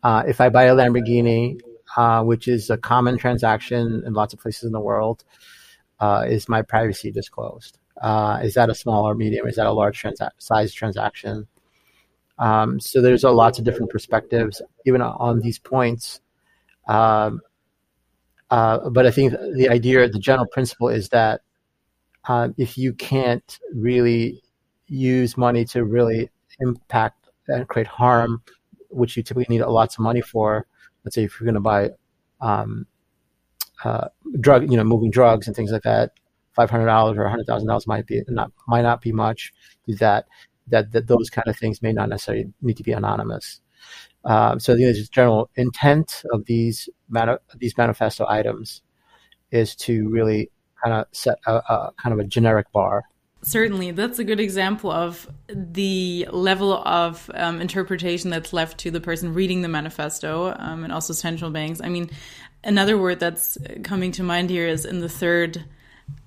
Uh, 0.02 0.24
if 0.28 0.42
I 0.42 0.50
buy 0.50 0.64
a 0.64 0.76
Lamborghini, 0.76 1.62
uh, 1.96 2.24
which 2.24 2.48
is 2.48 2.70
a 2.70 2.78
common 2.78 3.18
transaction 3.18 4.04
in 4.06 4.14
lots 4.14 4.34
of 4.34 4.40
places 4.40 4.64
in 4.64 4.72
the 4.72 4.80
world, 4.80 5.24
uh, 6.00 6.26
is 6.28 6.50
my 6.50 6.62
privacy 6.62 7.12
disclosed? 7.12 7.78
Uh, 8.02 8.40
is 8.44 8.56
that 8.56 8.70
a 8.70 8.76
small 8.76 9.08
or 9.08 9.16
medium? 9.16 9.48
Is 9.48 9.56
that 9.56 9.68
a 9.68 9.72
large 9.72 10.02
transa- 10.02 10.32
size 10.40 10.74
transaction? 10.74 11.48
Um, 12.40 12.80
so 12.80 13.02
there's 13.02 13.24
a 13.24 13.30
lots 13.30 13.60
of 13.60 13.66
different 13.66 13.92
perspectives, 13.92 14.62
even 14.86 15.02
on 15.02 15.40
these 15.40 15.60
points. 15.60 16.22
Um, 16.88 17.42
uh, 18.50 18.90
but 18.90 19.06
I 19.06 19.12
think 19.12 19.34
the 19.56 19.70
idea, 19.70 20.08
the 20.10 20.20
general 20.20 20.48
principle 20.48 20.90
is 20.90 21.10
that 21.10 21.42
uh, 22.28 22.50
if 22.58 22.78
you 22.78 22.94
can't 22.94 23.60
really 23.74 24.42
use 24.88 25.38
money 25.38 25.66
to 25.66 25.84
really 25.84 26.30
impact 26.60 27.30
and 27.48 27.68
create 27.68 27.88
harm, 27.88 28.42
which 28.90 29.18
you 29.18 29.24
typically 29.24 29.58
need 29.58 29.66
lots 29.66 29.96
of 29.96 30.04
money 30.04 30.22
for, 30.22 30.66
let's 31.04 31.16
say 31.16 31.24
if 31.24 31.40
you're 31.40 31.46
going 31.46 31.56
to 31.56 31.60
buy 31.60 31.90
um, 32.42 32.86
uh, 33.84 34.08
drug, 34.40 34.70
you 34.70 34.78
know, 34.78 34.84
moving 34.84 35.12
drugs 35.12 35.48
and 35.48 35.56
things 35.56 35.72
like 35.72 35.82
that, 35.84 36.12
five 36.54 36.70
hundred 36.70 36.86
dollars 36.86 37.18
or 37.18 37.28
hundred 37.28 37.48
thousand 37.48 37.68
dollars 37.68 37.88
might 37.88 38.06
be 38.06 38.22
not 38.28 38.52
might 38.68 38.84
not 38.84 39.02
be 39.02 39.12
much. 39.12 39.52
That 39.88 40.28
that 40.68 40.92
that 40.92 41.08
those 41.08 41.30
kind 41.30 41.48
of 41.48 41.58
things 41.58 41.82
may 41.82 41.94
not 41.94 42.10
necessarily 42.10 42.52
need 42.62 42.78
to 42.78 42.84
be 42.84 42.92
anonymous. 42.92 43.62
Um, 44.26 44.60
so 44.60 44.76
the 44.76 45.08
general 45.12 45.50
intent 45.56 46.24
of 46.32 46.46
these 46.46 46.90
mani- 47.10 47.38
these 47.58 47.78
manifesto 47.78 48.26
items 48.28 48.82
is 49.52 49.76
to 49.76 50.10
really 50.10 50.50
kind 50.84 50.96
of 50.96 51.08
set 51.12 51.38
a, 51.46 51.56
a 51.56 51.94
kind 52.02 52.14
of 52.14 52.20
a 52.20 52.24
generic 52.24 52.72
bar. 52.72 53.04
Certainly, 53.42 53.92
that's 53.92 54.20
a 54.20 54.24
good 54.24 54.40
example 54.40 54.90
of 54.90 55.30
the 55.50 56.28
level 56.32 56.74
of 56.74 57.30
um, 57.34 57.60
interpretation 57.60 58.30
that's 58.30 58.54
left 58.54 58.78
to 58.80 58.92
the 58.92 59.02
person 59.02 59.34
reading 59.34 59.62
the 59.62 59.68
manifesto 59.68 60.56
um, 60.58 60.86
and 60.86 60.94
also 60.94 61.12
central 61.12 61.52
banks. 61.52 61.82
I 61.84 61.90
mean, 61.90 62.10
another 62.64 62.98
word 62.98 63.20
that's 63.20 63.58
coming 63.84 64.14
to 64.14 64.24
mind 64.24 64.50
here 64.50 64.66
is 64.66 64.86
in 64.86 65.02
the 65.02 65.10
third. 65.10 65.66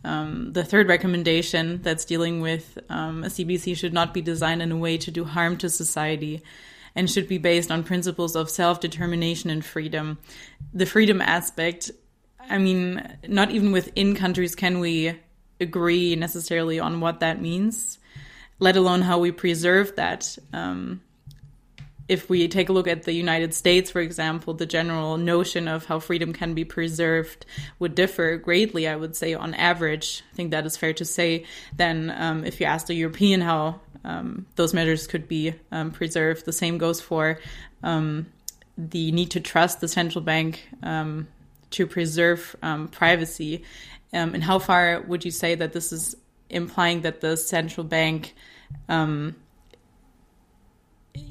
Um, 0.04 0.52
the 0.52 0.64
third 0.64 0.88
recommendation 0.88 1.82
that's 1.82 2.04
dealing 2.04 2.40
with 2.40 2.78
um, 2.88 3.24
a 3.24 3.28
CBC 3.28 3.76
should 3.76 3.92
not 3.92 4.14
be 4.14 4.22
designed 4.22 4.62
in 4.62 4.70
a 4.70 4.76
way 4.76 4.96
to 4.98 5.10
do 5.10 5.24
harm 5.24 5.56
to 5.58 5.68
society 5.68 6.42
and 6.94 7.10
should 7.10 7.28
be 7.28 7.38
based 7.38 7.70
on 7.70 7.82
principles 7.82 8.36
of 8.36 8.48
self 8.48 8.80
determination 8.80 9.50
and 9.50 9.64
freedom. 9.64 10.18
The 10.72 10.86
freedom 10.86 11.20
aspect 11.20 11.90
I 12.48 12.58
mean, 12.58 13.16
not 13.26 13.50
even 13.50 13.72
within 13.72 14.14
countries 14.14 14.54
can 14.54 14.78
we 14.78 15.18
agree 15.60 16.16
necessarily 16.16 16.78
on 16.78 17.00
what 17.00 17.20
that 17.20 17.40
means, 17.40 17.98
let 18.58 18.76
alone 18.76 19.02
how 19.02 19.18
we 19.18 19.32
preserve 19.32 19.96
that. 19.96 20.36
Um, 20.52 21.00
if 22.08 22.28
we 22.30 22.46
take 22.46 22.68
a 22.68 22.72
look 22.72 22.86
at 22.86 23.02
the 23.02 23.12
United 23.12 23.52
States, 23.52 23.90
for 23.90 24.00
example, 24.00 24.54
the 24.54 24.66
general 24.66 25.16
notion 25.16 25.66
of 25.66 25.86
how 25.86 25.98
freedom 25.98 26.32
can 26.32 26.54
be 26.54 26.64
preserved 26.64 27.44
would 27.78 27.94
differ 27.94 28.36
greatly, 28.36 28.86
I 28.86 28.96
would 28.96 29.16
say, 29.16 29.34
on 29.34 29.54
average. 29.54 30.22
I 30.32 30.36
think 30.36 30.52
that 30.52 30.66
is 30.66 30.76
fair 30.76 30.92
to 30.94 31.04
say. 31.04 31.44
Then, 31.76 32.14
um, 32.16 32.44
if 32.44 32.60
you 32.60 32.66
ask 32.66 32.88
a 32.90 32.94
European 32.94 33.40
how 33.40 33.80
um, 34.04 34.46
those 34.54 34.72
measures 34.72 35.06
could 35.08 35.26
be 35.26 35.54
um, 35.72 35.90
preserved, 35.90 36.44
the 36.44 36.52
same 36.52 36.78
goes 36.78 37.00
for 37.00 37.40
um, 37.82 38.26
the 38.78 39.10
need 39.10 39.32
to 39.32 39.40
trust 39.40 39.80
the 39.80 39.88
central 39.88 40.22
bank 40.22 40.68
um, 40.84 41.26
to 41.70 41.86
preserve 41.86 42.54
um, 42.62 42.86
privacy. 42.86 43.64
And 44.12 44.44
how 44.44 44.60
far 44.60 45.00
would 45.00 45.24
you 45.24 45.32
say 45.32 45.56
that 45.56 45.72
this 45.72 45.92
is 45.92 46.16
implying 46.48 47.00
that 47.00 47.20
the 47.20 47.36
central 47.36 47.84
bank 47.84 48.34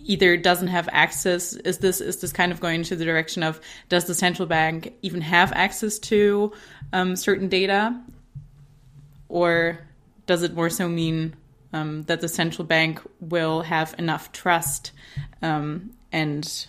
either 0.06 0.38
doesn't 0.38 0.68
have 0.68 0.90
access? 0.92 1.54
Is 1.54 1.80
this 1.80 2.02
is 2.02 2.18
this 2.18 2.32
kind 2.32 2.52
of 2.52 2.60
going 2.60 2.76
into 2.76 2.96
the 2.96 3.06
direction 3.06 3.44
of 3.44 3.60
does 3.90 4.06
the 4.06 4.14
central 4.14 4.48
bank 4.48 4.94
even 5.02 5.22
have 5.22 5.52
access 5.54 6.00
to 6.00 6.52
um, 6.94 7.16
certain 7.16 7.50
data, 7.50 8.00
or 9.30 9.80
does 10.26 10.44
it 10.44 10.54
more 10.54 10.70
so 10.70 10.88
mean 10.88 11.36
um, 11.74 12.04
that 12.04 12.22
the 12.22 12.28
central 12.28 12.66
bank 12.66 13.02
will 13.20 13.62
have 13.62 13.96
enough 13.98 14.32
trust 14.32 14.92
um, 15.42 15.92
and 16.12 16.68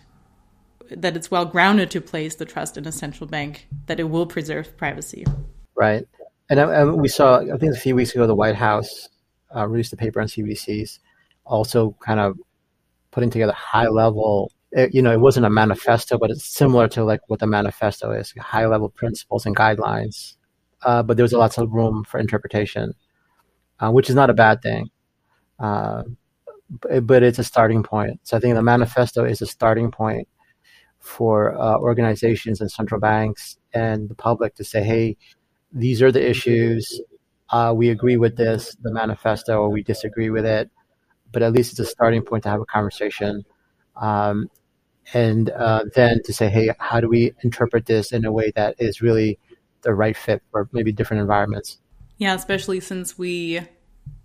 that 0.90 1.16
it's 1.16 1.30
well 1.30 1.44
grounded 1.44 1.90
to 1.92 2.00
place 2.00 2.36
the 2.36 2.44
trust 2.44 2.76
in 2.76 2.86
a 2.86 2.92
central 2.92 3.28
bank 3.28 3.66
that 3.86 4.00
it 4.00 4.04
will 4.04 4.26
preserve 4.26 4.76
privacy. 4.76 5.24
Right, 5.74 6.06
and, 6.48 6.58
and 6.58 7.00
we 7.00 7.08
saw 7.08 7.40
I 7.40 7.56
think 7.56 7.74
a 7.74 7.78
few 7.78 7.94
weeks 7.94 8.14
ago 8.14 8.26
the 8.26 8.34
White 8.34 8.56
House 8.56 9.08
uh, 9.54 9.66
released 9.66 9.92
a 9.92 9.96
paper 9.96 10.20
on 10.20 10.26
CBDCs, 10.26 10.98
also 11.44 11.96
kind 12.00 12.20
of 12.20 12.38
putting 13.16 13.30
together 13.30 13.54
high 13.54 13.88
level. 13.88 14.52
It, 14.72 14.94
you 14.94 15.00
know, 15.00 15.10
it 15.10 15.20
wasn't 15.20 15.46
a 15.46 15.50
manifesto, 15.50 16.18
but 16.18 16.30
it's 16.30 16.44
similar 16.44 16.86
to 16.88 17.02
like 17.02 17.22
what 17.28 17.40
the 17.40 17.46
manifesto 17.46 18.10
is, 18.10 18.34
high 18.38 18.66
level 18.66 18.90
principles 18.90 19.46
and 19.46 19.56
guidelines. 19.56 20.36
Uh, 20.82 21.02
but 21.02 21.16
there 21.16 21.24
was 21.24 21.32
a 21.32 21.38
lots 21.38 21.56
of 21.56 21.72
room 21.72 22.04
for 22.04 22.20
interpretation, 22.20 22.92
uh, 23.80 23.90
which 23.90 24.10
is 24.10 24.14
not 24.14 24.28
a 24.28 24.34
bad 24.34 24.60
thing. 24.60 24.90
Uh, 25.58 26.02
but 27.00 27.22
it's 27.22 27.38
a 27.38 27.44
starting 27.44 27.82
point. 27.82 28.20
So 28.24 28.36
I 28.36 28.40
think 28.40 28.54
the 28.54 28.62
manifesto 28.62 29.24
is 29.24 29.40
a 29.40 29.46
starting 29.46 29.90
point 29.90 30.28
for 30.98 31.58
uh, 31.58 31.78
organizations 31.78 32.60
and 32.60 32.70
central 32.70 33.00
banks 33.00 33.56
and 33.72 34.10
the 34.10 34.14
public 34.14 34.56
to 34.56 34.64
say, 34.64 34.82
hey, 34.82 35.16
these 35.72 36.02
are 36.02 36.12
the 36.12 36.28
issues. 36.28 37.00
Uh, 37.48 37.72
we 37.74 37.88
agree 37.88 38.18
with 38.18 38.36
this, 38.36 38.76
the 38.82 38.92
manifesto, 38.92 39.58
or 39.62 39.70
we 39.70 39.82
disagree 39.82 40.28
with 40.28 40.44
it. 40.44 40.70
But 41.32 41.42
at 41.42 41.52
least 41.52 41.72
it's 41.72 41.80
a 41.80 41.84
starting 41.84 42.22
point 42.22 42.44
to 42.44 42.48
have 42.48 42.60
a 42.60 42.66
conversation. 42.66 43.44
Um, 43.96 44.50
and 45.14 45.50
uh, 45.50 45.84
then 45.94 46.22
to 46.24 46.32
say, 46.32 46.48
hey, 46.48 46.70
how 46.78 47.00
do 47.00 47.08
we 47.08 47.32
interpret 47.42 47.86
this 47.86 48.12
in 48.12 48.24
a 48.24 48.32
way 48.32 48.52
that 48.56 48.76
is 48.78 49.00
really 49.00 49.38
the 49.82 49.94
right 49.94 50.16
fit 50.16 50.42
for 50.50 50.68
maybe 50.72 50.92
different 50.92 51.20
environments? 51.20 51.78
Yeah, 52.18 52.34
especially 52.34 52.80
since 52.80 53.18
we 53.18 53.60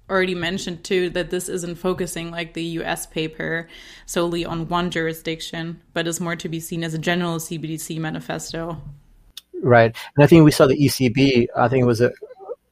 already 0.09 0.35
mentioned 0.35 0.83
too 0.83 1.09
that 1.11 1.29
this 1.29 1.47
isn't 1.47 1.75
focusing 1.75 2.31
like 2.31 2.53
the 2.53 2.63
US 2.63 3.05
paper 3.05 3.69
solely 4.05 4.43
on 4.43 4.67
one 4.67 4.91
jurisdiction, 4.91 5.81
but 5.93 6.07
is 6.07 6.19
more 6.19 6.35
to 6.35 6.49
be 6.49 6.59
seen 6.59 6.83
as 6.83 6.93
a 6.93 6.97
general 6.97 7.37
CBDC 7.37 7.97
manifesto. 7.97 8.81
Right. 9.61 9.95
And 10.15 10.23
I 10.23 10.27
think 10.27 10.43
we 10.43 10.51
saw 10.51 10.67
the 10.67 10.77
ECB, 10.77 11.47
I 11.55 11.67
think 11.69 11.83
it 11.83 11.87
was 11.87 12.01
a, 12.01 12.11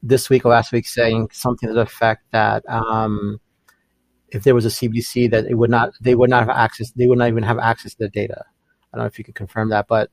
this 0.02 0.30
week 0.30 0.46
or 0.46 0.50
last 0.50 0.72
week, 0.72 0.88
saying 0.88 1.30
something 1.32 1.70
to 1.70 1.76
the 1.76 1.82
effect 1.82 2.24
that 2.32 2.68
um, 2.68 3.40
if 4.32 4.44
there 4.44 4.56
was 4.56 4.66
a 4.66 4.70
CBC 4.70 5.32
that 5.32 5.46
it 5.46 5.56
would 5.56 5.70
not, 5.70 5.94
they 6.02 6.16
would 6.16 6.30
not 6.30 6.46
have 6.46 6.56
access, 6.56 6.92
they 6.92 7.08
would 7.08 7.18
not 7.18 7.28
even 7.28 7.44
have 7.44 7.60
access 7.60 7.94
to 7.96 8.06
the 8.06 8.10
data. 8.10 8.46
I 8.94 8.98
don't 8.98 9.04
know 9.04 9.08
if 9.08 9.18
you 9.18 9.24
can 9.24 9.34
confirm 9.34 9.70
that, 9.70 9.88
but 9.88 10.10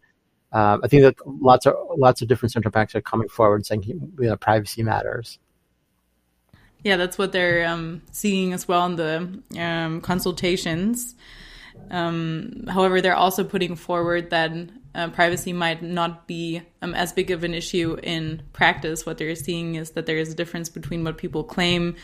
um, 0.53 0.81
I 0.85 0.89
think 0.89 1.03
that 1.03 1.17
lots 1.27 1.67
of 1.67 1.75
lots 1.97 2.23
of 2.23 2.29
different 2.29 2.53
central 2.53 2.71
banks 2.71 2.95
are 2.95 3.01
coming 3.01 3.29
forward 3.29 3.67
saying 3.67 3.83
you 3.85 4.11
know, 4.19 4.37
privacy 4.37 4.83
matters. 4.83 5.39
Yeah, 6.83 6.97
that's 6.97 7.19
what 7.19 7.33
they're 7.33 7.67
um, 7.67 8.03
seeing 8.13 8.53
as 8.53 8.69
well 8.69 8.87
in 8.87 8.97
the 8.97 9.43
um, 9.61 10.01
consultations. 10.01 11.17
Um, 11.91 12.65
however, 12.69 13.01
they're 13.01 13.17
also 13.17 13.45
putting 13.45 13.77
forward 13.77 14.31
that 14.31 14.53
uh, 14.95 15.11
privacy 15.11 15.53
might 15.53 15.83
not 15.83 16.27
be 16.27 16.63
um, 16.83 16.95
as 16.95 17.13
big 17.13 17.31
of 17.31 17.45
an 17.45 17.55
issue 17.55 17.99
in 18.03 18.43
practice. 18.53 19.05
What 19.05 19.19
they're 19.19 19.35
seeing 19.35 19.75
is 19.75 19.91
that 19.93 20.07
there 20.07 20.17
is 20.17 20.33
a 20.33 20.35
difference 20.35 20.69
between 20.69 21.05
what 21.05 21.19
people 21.19 21.45
claim 21.45 21.97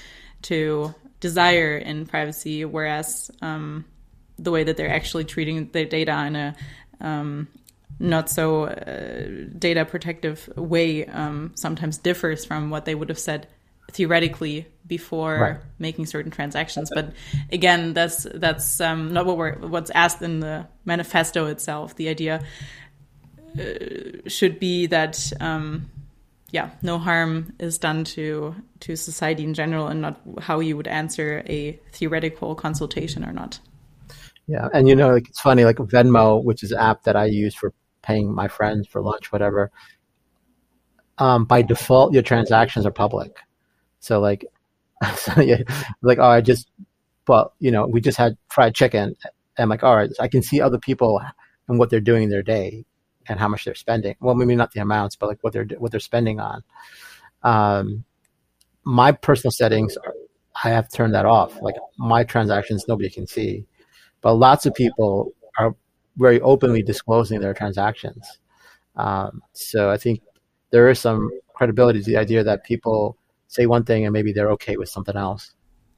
to 0.42 0.94
desire 1.22 1.78
in 1.78 2.04
privacy, 2.04 2.66
whereas 2.66 3.30
um, 3.40 3.87
the 4.38 4.50
way 4.50 4.64
that 4.64 4.76
they're 4.76 4.92
actually 4.92 5.24
treating 5.24 5.70
their 5.70 5.87
data 5.87 6.26
in 6.26 6.37
a 6.37 6.54
um, 7.00 7.48
not 7.98 8.28
so 8.28 8.64
uh, 8.64 9.48
data 9.58 9.85
protective 9.85 10.48
way 10.56 11.06
sometimes 11.54 11.98
differs 11.98 12.44
from 12.44 12.68
what 12.68 12.85
they 12.85 12.94
would 12.94 13.08
have 13.08 13.18
said 13.18 13.46
theoretically 13.92 14.66
before 14.87 15.38
right. 15.38 15.56
making 15.78 16.06
certain 16.06 16.30
transactions. 16.30 16.90
But 16.92 17.12
again, 17.50 17.92
that's 17.92 18.26
that's 18.35 18.80
um, 18.80 19.12
not 19.12 19.26
what 19.26 19.37
we're 19.37 19.56
what's 19.58 19.90
asked 19.90 20.22
in 20.22 20.40
the 20.40 20.66
manifesto 20.85 21.46
itself. 21.46 21.94
The 21.94 22.08
idea 22.08 22.42
uh, 23.58 24.28
should 24.28 24.58
be 24.58 24.87
that 24.87 25.32
um, 25.40 25.90
yeah, 26.52 26.70
no 26.82 26.98
harm 26.98 27.54
is 27.58 27.78
done 27.78 28.04
to 28.04 28.54
to 28.80 28.94
society 28.94 29.42
in 29.42 29.54
general, 29.54 29.88
and 29.88 30.02
not 30.02 30.20
how 30.38 30.60
you 30.60 30.76
would 30.76 30.86
answer 30.86 31.42
a 31.46 31.80
theoretical 31.92 32.54
consultation 32.54 33.24
or 33.24 33.32
not. 33.32 33.58
Yeah, 34.46 34.68
and 34.74 34.86
you 34.86 34.94
know, 34.94 35.14
like, 35.14 35.28
it's 35.28 35.40
funny, 35.40 35.64
like 35.64 35.76
Venmo, 35.76 36.44
which 36.44 36.62
is 36.62 36.70
an 36.70 36.78
app 36.78 37.04
that 37.04 37.16
I 37.16 37.24
use 37.24 37.54
for 37.54 37.72
paying 38.02 38.32
my 38.34 38.48
friends 38.48 38.86
for 38.86 39.00
lunch, 39.00 39.32
whatever. 39.32 39.70
Um, 41.16 41.46
by 41.46 41.62
default, 41.62 42.12
your 42.12 42.22
transactions 42.22 42.84
are 42.84 42.90
public. 42.90 43.38
So 44.00 44.20
like, 44.20 44.44
so 45.16 45.40
yeah, 45.40 45.62
like 46.02 46.18
oh, 46.18 46.24
I 46.28 46.42
just, 46.42 46.70
well, 47.26 47.54
you 47.60 47.70
know, 47.70 47.86
we 47.86 48.02
just 48.02 48.18
had 48.18 48.36
fried 48.48 48.74
chicken. 48.74 49.16
And 49.56 49.70
like, 49.70 49.82
all 49.82 49.96
right, 49.96 50.10
I 50.20 50.28
can 50.28 50.42
see 50.42 50.60
other 50.60 50.78
people 50.78 51.22
and 51.68 51.78
what 51.78 51.88
they're 51.88 52.00
doing 52.00 52.24
in 52.24 52.30
their 52.30 52.42
day 52.42 52.84
and 53.28 53.38
how 53.38 53.48
much 53.48 53.64
they're 53.64 53.74
spending. 53.74 54.16
Well, 54.20 54.35
maybe 54.35 54.54
not 54.54 54.72
the 54.72 54.80
amounts, 54.80 55.16
but 55.16 55.28
like 55.28 55.38
what 55.42 55.52
they're 55.52 55.66
what 55.78 55.90
they're 55.90 56.00
spending 56.00 56.40
on. 56.40 56.62
Um, 57.42 58.04
my 58.85 59.12
personal 59.12 59.52
settings, 59.52 59.96
are, 59.96 60.14
I 60.64 60.70
have 60.70 60.90
turned 60.90 61.14
that 61.14 61.26
off. 61.26 61.61
Like 61.62 61.76
my 61.98 62.24
transactions, 62.24 62.87
nobody 62.88 63.11
can 63.11 63.26
see, 63.26 63.66
but 64.20 64.35
lots 64.35 64.66
of 64.66 64.74
people 64.74 65.32
are 65.58 65.74
very 66.16 66.40
openly 66.40 66.82
disclosing 66.82 67.40
their 67.40 67.54
transactions. 67.54 68.38
Um, 68.96 69.42
so 69.52 69.90
I 69.90 69.96
think 69.96 70.20
there 70.70 70.88
is 70.90 70.98
some 70.98 71.30
credibility 71.54 72.00
to 72.00 72.04
the 72.04 72.16
idea 72.16 72.44
that 72.44 72.64
people 72.64 73.16
say 73.48 73.66
one 73.66 73.85
thing 73.85 74.04
and 74.04 74.12
maybe 74.12 74.32
they're 74.32 74.50
okay 74.52 74.76
with 74.76 74.88
something 74.88 75.16
else. 75.16 75.54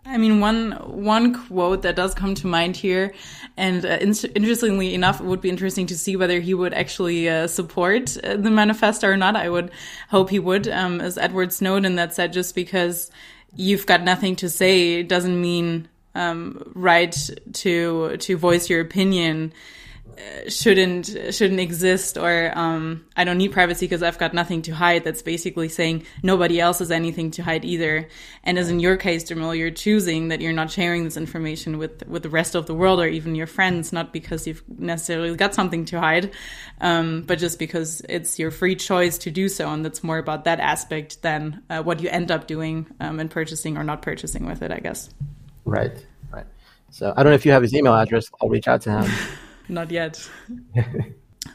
I 0.07 0.19
mean, 0.19 0.41
one 0.41 0.73
one 0.73 1.35
quote 1.35 1.83
that 1.83 1.97
does 1.97 2.15
come 2.15 2.35
to 2.37 2.47
mind 2.47 2.77
here, 2.77 3.15
and 3.57 3.85
uh, 3.87 3.99
in 4.01 4.15
interestingly 4.35 4.95
enough, 4.95 5.21
it 5.21 5.25
would 5.25 5.41
be 5.41 5.49
interesting 5.49 5.87
to 5.87 5.99
see 5.99 6.15
whether 6.15 6.41
he 6.41 6.53
would 6.53 6.75
actually 6.75 7.29
uh, 7.29 7.47
support 7.47 8.17
uh, 8.19 8.37
the 8.37 8.51
manifesto 8.51 9.09
or 9.09 9.17
not. 9.17 9.35
I 9.35 9.49
would 9.49 9.71
hope 10.11 10.29
he 10.29 10.39
would, 10.39 10.69
um, 10.69 11.01
as 11.01 11.17
Edward 11.17 11.53
Snowden 11.55 11.97
that 11.97 12.15
said, 12.15 12.35
just 12.35 12.55
because 12.55 13.11
you've 13.57 13.87
got 13.87 14.03
nothing 14.03 14.37
to 14.37 14.51
say 14.51 15.03
doesn't 15.03 15.41
mean 15.41 15.89
um, 16.15 16.71
right 16.75 17.17
to 17.55 18.17
to 18.19 18.37
voice 18.37 18.69
your 18.69 18.81
opinion 18.81 19.55
shouldn't 20.49 21.07
shouldn't 21.31 21.61
exist 21.61 22.17
or 22.17 22.57
um, 22.57 23.05
I 23.17 23.25
don't 23.25 23.39
need 23.39 23.53
privacy 23.53 23.87
because 23.87 24.03
I've 24.03 24.19
got 24.19 24.35
nothing 24.35 24.63
to 24.63 24.73
hide. 24.73 25.05
That's 25.05 25.23
basically 25.23 25.69
saying 25.69 26.07
nobody 26.23 26.61
else 26.61 26.79
has 26.79 26.91
anything 26.91 27.31
to 27.33 27.43
hide 27.43 27.65
either. 27.65 28.09
And 28.43 28.59
as 28.59 28.69
in 28.69 28.81
your 28.81 28.97
case, 28.97 29.25
Jamiel, 29.25 29.57
you're 29.57 29.71
choosing 29.71 30.29
that 30.29 30.41
you're 30.41 30.53
not 30.53 30.71
sharing 30.71 31.05
this 31.05 31.17
information 31.17 31.79
with 31.79 32.07
with 32.07 32.23
the 32.23 32.29
rest 32.29 32.55
of 32.55 32.67
the 32.67 32.75
world 32.75 33.01
or 33.01 33.07
even 33.07 33.35
your 33.35 33.47
friends, 33.47 33.93
not 33.93 34.13
because 34.13 34.47
you've 34.47 34.63
necessarily 34.79 35.35
got 35.37 35.55
something 35.55 35.85
to 35.87 36.01
hide, 36.01 36.33
um, 36.81 37.23
but 37.23 37.39
just 37.39 37.59
because 37.59 38.03
it's 38.09 38.39
your 38.39 38.51
free 38.51 38.77
choice 38.77 39.19
to 39.19 39.31
do 39.31 39.49
so. 39.49 39.69
And 39.71 39.85
that's 39.85 40.05
more 40.05 40.19
about 40.19 40.45
that 40.45 40.61
aspect 40.61 41.23
than 41.23 41.63
uh, 41.71 41.83
what 41.83 42.01
you 42.01 42.09
end 42.09 42.31
up 42.31 42.47
doing 42.47 42.87
um, 43.01 43.21
and 43.21 43.31
purchasing 43.31 43.77
or 43.77 43.85
not 43.85 44.03
purchasing 44.03 44.47
with 44.47 44.63
it, 44.63 44.71
I 44.71 44.79
guess. 44.79 45.11
Right. 45.65 46.05
Right. 46.31 46.47
So 46.91 47.13
I 47.17 47.23
don't 47.23 47.31
know 47.31 47.37
if 47.37 47.47
you 47.47 47.53
have 47.53 47.63
his 47.63 47.75
email 47.75 47.95
address. 47.95 48.31
I'll 48.41 48.49
reach 48.49 48.69
out 48.69 48.83
to 48.83 49.01
him. 49.01 49.11
Not 49.69 49.91
yet. 49.91 50.29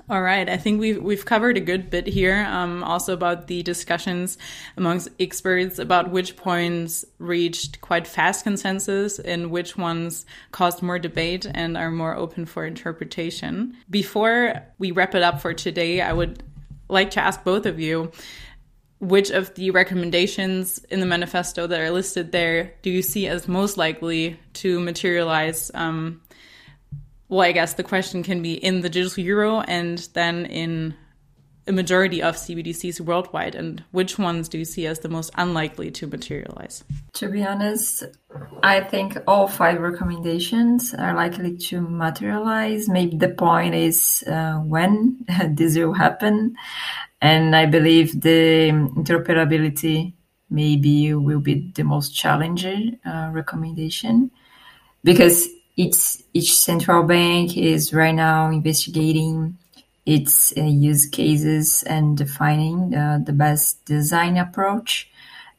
All 0.10 0.22
right, 0.22 0.50
I 0.50 0.58
think 0.58 0.80
we've 0.80 1.02
we've 1.02 1.26
covered 1.26 1.58
a 1.58 1.62
good 1.62 1.90
bit 1.92 2.08
here. 2.08 2.44
Um, 2.50 2.84
also 2.84 3.14
about 3.14 3.46
the 3.46 3.62
discussions 3.62 4.38
amongst 4.76 5.10
experts 5.20 5.78
about 5.78 6.10
which 6.10 6.36
points 6.36 7.06
reached 7.20 7.82
quite 7.82 8.08
fast 8.08 8.44
consensus 8.44 9.20
and 9.20 9.52
which 9.52 9.78
ones 9.78 10.26
caused 10.52 10.82
more 10.82 10.98
debate 10.98 11.46
and 11.46 11.78
are 11.78 11.92
more 11.92 12.16
open 12.16 12.48
for 12.48 12.66
interpretation. 12.66 13.78
Before 13.90 14.56
we 14.80 14.92
wrap 14.92 15.14
it 15.14 15.22
up 15.22 15.42
for 15.42 15.54
today, 15.54 16.02
I 16.02 16.14
would 16.14 16.42
like 16.88 17.12
to 17.12 17.20
ask 17.20 17.44
both 17.44 17.68
of 17.68 17.80
you 17.80 18.12
which 19.00 19.30
of 19.30 19.54
the 19.56 19.72
recommendations 19.72 20.80
in 20.90 21.00
the 21.00 21.06
manifesto 21.06 21.68
that 21.68 21.80
are 21.80 21.92
listed 21.92 22.32
there 22.32 22.74
do 22.82 22.90
you 22.90 23.02
see 23.02 23.28
as 23.28 23.48
most 23.48 23.78
likely 23.78 24.38
to 24.54 24.80
materialize 24.80 25.72
um, 25.74 26.20
well, 27.30 27.42
I 27.42 27.52
guess 27.52 27.74
the 27.74 27.84
question 27.84 28.24
can 28.24 28.42
be 28.42 28.54
in 28.54 28.82
the 28.82 28.90
digital 28.90 29.24
euro 29.24 29.62
and 29.62 30.00
then 30.14 30.46
in 30.48 30.96
a 31.68 31.72
majority 31.72 32.22
of 32.24 32.36
CBDCs 32.36 33.00
worldwide, 33.00 33.54
and 33.54 33.84
which 33.92 34.18
ones 34.18 34.50
do 34.50 34.58
you 34.58 34.66
see 34.66 34.88
as 34.88 35.00
the 35.00 35.10
most 35.10 35.30
unlikely 35.36 35.92
to 35.92 36.08
materialize? 36.08 36.84
To 37.14 37.30
be 37.30 37.46
honest, 37.46 38.04
I 38.64 38.82
think 38.82 39.18
all 39.28 39.48
five 39.48 39.80
recommendations 39.80 40.96
are 40.96 41.14
likely 41.14 41.58
to 41.58 41.80
materialize. 41.80 42.90
Maybe 42.90 43.18
the 43.18 43.30
point 43.30 43.76
is 43.76 44.24
uh, 44.26 44.56
when 44.56 45.24
this 45.50 45.78
will 45.78 45.94
happen. 45.94 46.56
And 47.22 47.56
I 47.56 47.68
believe 47.68 48.20
the 48.20 48.72
interoperability 48.72 50.14
maybe 50.50 51.14
will 51.14 51.42
be 51.42 51.72
the 51.76 51.84
most 51.84 52.16
challenging 52.16 52.98
uh, 53.06 53.30
recommendation 53.32 54.32
because 55.04 55.48
each 55.80 56.18
each 56.34 56.54
central 56.54 57.04
bank 57.04 57.56
is 57.56 57.94
right 57.94 58.14
now 58.14 58.50
investigating 58.50 59.58
its 60.06 60.54
uh, 60.58 60.64
use 60.64 61.06
cases 61.06 61.84
and 61.84 62.18
defining 62.18 62.94
uh, 62.94 63.20
the 63.24 63.32
best 63.32 63.86
design 63.86 64.36
approach 64.36 65.10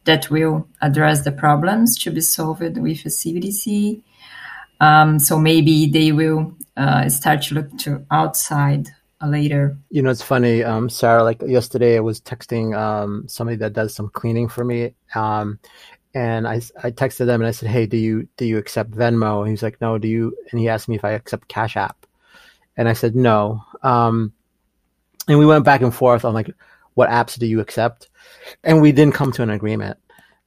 that 0.04 0.30
will 0.30 0.66
address 0.82 1.24
the 1.24 1.32
problems 1.32 1.96
to 1.96 2.10
be 2.10 2.20
solved 2.20 2.76
with 2.76 3.06
a 3.06 3.08
CBDC. 3.08 4.02
Um, 4.80 5.18
so 5.18 5.38
maybe 5.38 5.86
they 5.86 6.12
will 6.12 6.52
uh, 6.76 7.08
start 7.08 7.42
to 7.42 7.54
look 7.54 7.78
to 7.78 8.04
outside 8.10 8.88
later. 9.26 9.76
You 9.90 10.02
know, 10.02 10.10
it's 10.10 10.22
funny, 10.22 10.64
um, 10.64 10.88
Sarah. 10.88 11.22
Like 11.22 11.42
yesterday, 11.42 11.96
I 11.96 12.00
was 12.00 12.20
texting 12.20 12.76
um, 12.76 13.28
somebody 13.28 13.56
that 13.58 13.72
does 13.72 13.94
some 13.94 14.08
cleaning 14.08 14.48
for 14.48 14.64
me, 14.64 14.94
um, 15.14 15.58
and 16.14 16.46
I, 16.46 16.60
I 16.82 16.90
texted 16.90 17.26
them 17.26 17.40
and 17.40 17.46
I 17.46 17.52
said, 17.52 17.68
"Hey, 17.68 17.86
do 17.86 17.96
you 17.96 18.28
do 18.36 18.44
you 18.44 18.58
accept 18.58 18.90
Venmo?" 18.90 19.40
And 19.40 19.50
he's 19.50 19.62
like, 19.62 19.80
"No." 19.80 19.98
Do 19.98 20.08
you? 20.08 20.36
And 20.50 20.60
he 20.60 20.68
asked 20.68 20.88
me 20.88 20.96
if 20.96 21.04
I 21.04 21.12
accept 21.12 21.48
Cash 21.48 21.76
App, 21.76 22.06
and 22.76 22.88
I 22.88 22.92
said 22.94 23.14
no. 23.14 23.62
Um, 23.82 24.32
and 25.28 25.38
we 25.38 25.46
went 25.46 25.64
back 25.64 25.80
and 25.80 25.94
forth 25.94 26.24
on 26.24 26.34
like, 26.34 26.50
what 26.94 27.08
apps 27.08 27.38
do 27.38 27.46
you 27.46 27.60
accept? 27.60 28.08
And 28.64 28.82
we 28.82 28.92
didn't 28.92 29.14
come 29.14 29.32
to 29.32 29.42
an 29.42 29.50
agreement. 29.50 29.98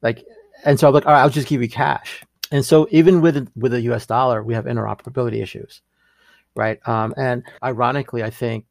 Like, 0.02 0.26
and 0.65 0.80
so 0.80 0.88
I'm 0.88 0.93
like, 0.93 1.06
all 1.06 1.13
right, 1.13 1.21
I'll 1.21 1.30
just 1.30 1.47
give 1.47 1.62
you 1.62 1.69
cash. 1.69 2.23
And 2.52 2.65
so 2.65 2.88
even 2.91 3.21
with 3.21 3.49
with 3.56 3.71
the 3.71 3.82
U.S. 3.82 4.06
dollar, 4.06 4.43
we 4.43 4.54
have 4.54 4.65
interoperability 4.65 5.41
issues, 5.41 5.82
right? 6.56 6.86
Um, 6.88 7.13
and 7.17 7.43
ironically, 7.63 8.23
I 8.23 8.30
think 8.30 8.65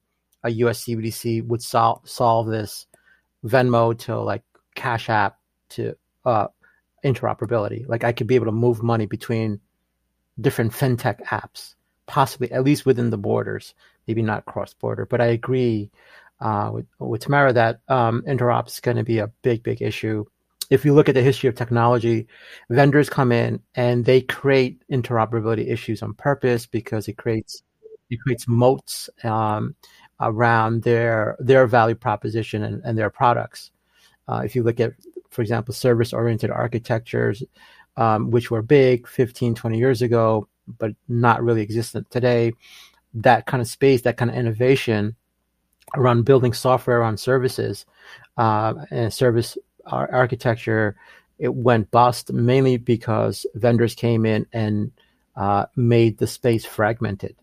a 0.45 0.51
U.S. 0.51 0.85
CBDC 0.85 1.47
would 1.47 1.63
solve 1.63 2.09
solve 2.09 2.47
this 2.47 2.87
Venmo 3.45 3.99
to 4.01 4.21
like 4.21 4.43
Cash 4.75 5.09
App 5.09 5.39
to 5.71 5.97
uh, 6.25 6.49
interoperability. 7.05 7.87
Like 7.89 8.05
I 8.05 8.13
could 8.13 8.27
be 8.27 8.35
able 8.35 8.47
to 8.47 8.53
move 8.53 8.83
money 8.83 9.07
between 9.07 9.61
different 10.41 10.73
fintech 10.73 11.23
apps, 11.25 11.75
possibly 12.07 12.51
at 12.53 12.65
least 12.65 12.87
within 12.87 13.11
the 13.11 13.19
borders, 13.19 13.75
maybe 14.07 14.23
not 14.23 14.47
cross 14.47 14.75
border. 14.75 15.07
But 15.07 15.21
I 15.21 15.27
agree 15.27 15.91
uh, 16.41 16.71
with 16.73 16.87
with 16.99 17.23
Tamara 17.23 17.53
that 17.53 17.81
um, 17.89 18.23
interop 18.27 18.69
is 18.69 18.81
going 18.81 18.97
to 18.97 19.05
be 19.05 19.19
a 19.19 19.29
big, 19.43 19.63
big 19.63 19.81
issue. 19.81 20.25
If 20.71 20.85
you 20.85 20.95
look 20.95 21.09
at 21.09 21.15
the 21.15 21.23
history 21.23 21.49
of 21.49 21.55
technology, 21.55 22.29
vendors 22.71 23.11
come 23.11 23.31
in 23.31 23.61
and 23.75 24.05
they 24.05 24.23
create 24.23 24.83
interoperability 24.91 25.71
issues 25.71 26.03
on 26.03 26.15
purpose 26.15 26.67
because 26.67 27.09
it 27.09 27.19
creates 27.19 27.63
it 28.11 28.19
creates 28.21 28.49
moats 28.49 29.11
um, 29.23 29.75
around 30.21 30.83
their 30.83 31.37
their 31.39 31.67
value 31.67 31.95
proposition 31.95 32.63
and, 32.63 32.83
and 32.85 32.97
their 32.99 33.11
products. 33.11 33.71
Uh, 34.29 34.43
if 34.45 34.57
you 34.57 34.63
look 34.63 34.81
at 34.81 34.93
for 35.33 35.43
example, 35.43 35.75
service 35.75 36.13
oriented 36.13 36.51
architectures, 36.51 37.43
um, 37.97 38.31
which 38.31 38.51
were 38.51 38.63
big 38.63 39.09
15, 39.09 39.55
20 39.55 39.79
years 39.79 40.03
ago, 40.03 40.47
but 40.79 40.93
not 41.09 41.43
really 41.43 41.63
existent 41.63 42.11
today. 42.11 42.53
That 43.15 43.47
kind 43.47 43.61
of 43.61 43.67
space, 43.67 44.03
that 44.03 44.17
kind 44.17 44.31
of 44.31 44.37
innovation 44.37 45.17
around 45.95 46.25
building 46.25 46.53
software 46.53 47.03
on 47.03 47.17
services 47.17 47.87
uh, 48.37 48.75
and 48.91 49.13
service 49.13 49.59
architecture, 49.87 50.97
it 51.39 51.55
went 51.55 51.91
bust 51.91 52.33
mainly 52.33 52.77
because 52.77 53.47
vendors 53.55 53.95
came 53.95 54.25
in 54.27 54.47
and 54.53 54.93
uh, 55.37 55.67
made 55.77 56.19
the 56.19 56.27
space 56.27 56.65
fragmented. 56.65 57.35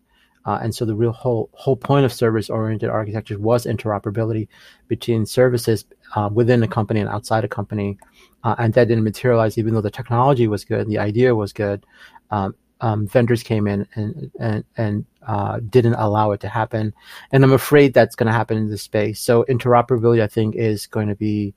Uh, 0.46 0.58
and 0.62 0.74
so 0.74 0.84
the 0.84 0.94
real 0.94 1.12
whole 1.12 1.50
whole 1.52 1.76
point 1.76 2.04
of 2.04 2.12
service 2.12 2.48
oriented 2.48 2.88
architecture 2.88 3.38
was 3.38 3.66
interoperability 3.66 4.48
between 4.88 5.26
services 5.26 5.84
uh, 6.16 6.28
within 6.32 6.62
a 6.62 6.68
company 6.68 7.00
and 7.00 7.08
outside 7.08 7.44
a 7.44 7.48
company, 7.48 7.98
uh, 8.44 8.54
and 8.58 8.72
that 8.74 8.88
didn't 8.88 9.04
materialize. 9.04 9.58
Even 9.58 9.74
though 9.74 9.80
the 9.80 9.90
technology 9.90 10.48
was 10.48 10.64
good, 10.64 10.88
the 10.88 10.98
idea 10.98 11.34
was 11.34 11.52
good, 11.52 11.84
um, 12.30 12.54
um, 12.80 13.06
vendors 13.06 13.42
came 13.42 13.66
in 13.66 13.86
and 13.94 14.30
and 14.40 14.64
and 14.76 15.04
uh, 15.26 15.60
didn't 15.68 15.94
allow 15.94 16.32
it 16.32 16.40
to 16.40 16.48
happen. 16.48 16.94
And 17.32 17.44
I'm 17.44 17.52
afraid 17.52 17.92
that's 17.92 18.16
going 18.16 18.26
to 18.26 18.32
happen 18.32 18.56
in 18.56 18.70
this 18.70 18.82
space. 18.82 19.20
So 19.20 19.44
interoperability, 19.44 20.22
I 20.22 20.26
think, 20.26 20.56
is 20.56 20.86
going 20.86 21.08
to 21.08 21.14
be 21.14 21.54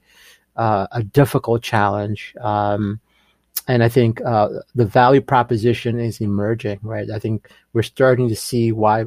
uh, 0.55 0.87
a 0.91 1.03
difficult 1.03 1.63
challenge. 1.63 2.35
Um, 2.41 2.99
and 3.67 3.83
I 3.83 3.89
think 3.89 4.21
uh, 4.21 4.49
the 4.75 4.85
value 4.85 5.21
proposition 5.21 5.99
is 5.99 6.19
emerging, 6.19 6.79
right? 6.81 7.09
I 7.09 7.19
think 7.19 7.49
we're 7.73 7.83
starting 7.83 8.27
to 8.29 8.35
see 8.35 8.71
why 8.71 9.05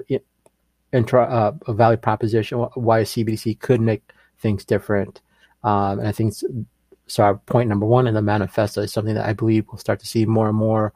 intra, 0.92 1.24
uh, 1.24 1.52
a 1.66 1.74
value 1.74 1.98
proposition, 1.98 2.58
why 2.58 3.00
a 3.00 3.04
CBDC 3.04 3.60
could 3.60 3.80
make 3.80 4.02
things 4.38 4.64
different. 4.64 5.20
Um, 5.62 5.98
and 5.98 6.08
I 6.08 6.12
think 6.12 6.34
so. 7.06 7.22
Our 7.22 7.36
point 7.36 7.68
number 7.68 7.86
one 7.86 8.06
in 8.06 8.14
the 8.14 8.22
manifesto 8.22 8.82
is 8.82 8.92
something 8.92 9.14
that 9.14 9.26
I 9.26 9.32
believe 9.32 9.66
we'll 9.68 9.78
start 9.78 10.00
to 10.00 10.06
see 10.06 10.24
more 10.24 10.48
and 10.48 10.56
more 10.56 10.92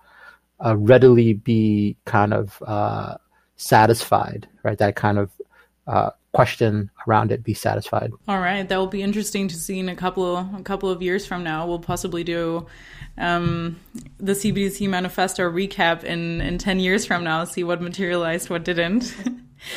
uh, 0.64 0.76
readily 0.76 1.34
be 1.34 1.96
kind 2.04 2.32
of 2.32 2.62
uh, 2.66 3.16
satisfied, 3.56 4.48
right? 4.62 4.78
That 4.78 4.96
kind 4.96 5.18
of 5.18 5.30
uh, 5.86 6.10
question 6.32 6.90
around 7.06 7.32
it 7.32 7.42
be 7.42 7.54
satisfied. 7.54 8.12
All 8.28 8.38
right, 8.38 8.68
that 8.68 8.76
will 8.76 8.86
be 8.86 9.02
interesting 9.02 9.48
to 9.48 9.56
see 9.56 9.78
in 9.78 9.88
a 9.88 9.96
couple 9.96 10.36
a 10.36 10.62
couple 10.64 10.88
of 10.88 11.02
years 11.02 11.26
from 11.26 11.42
now. 11.42 11.66
We'll 11.66 11.80
possibly 11.80 12.24
do 12.24 12.66
um, 13.18 13.80
the 14.18 14.32
CBDC 14.32 14.88
manifesto 14.88 15.50
recap 15.50 16.04
in 16.04 16.40
in 16.40 16.58
ten 16.58 16.78
years 16.78 17.06
from 17.06 17.24
now, 17.24 17.44
see 17.44 17.64
what 17.64 17.82
materialized, 17.82 18.48
what 18.50 18.64
didn't. 18.64 19.14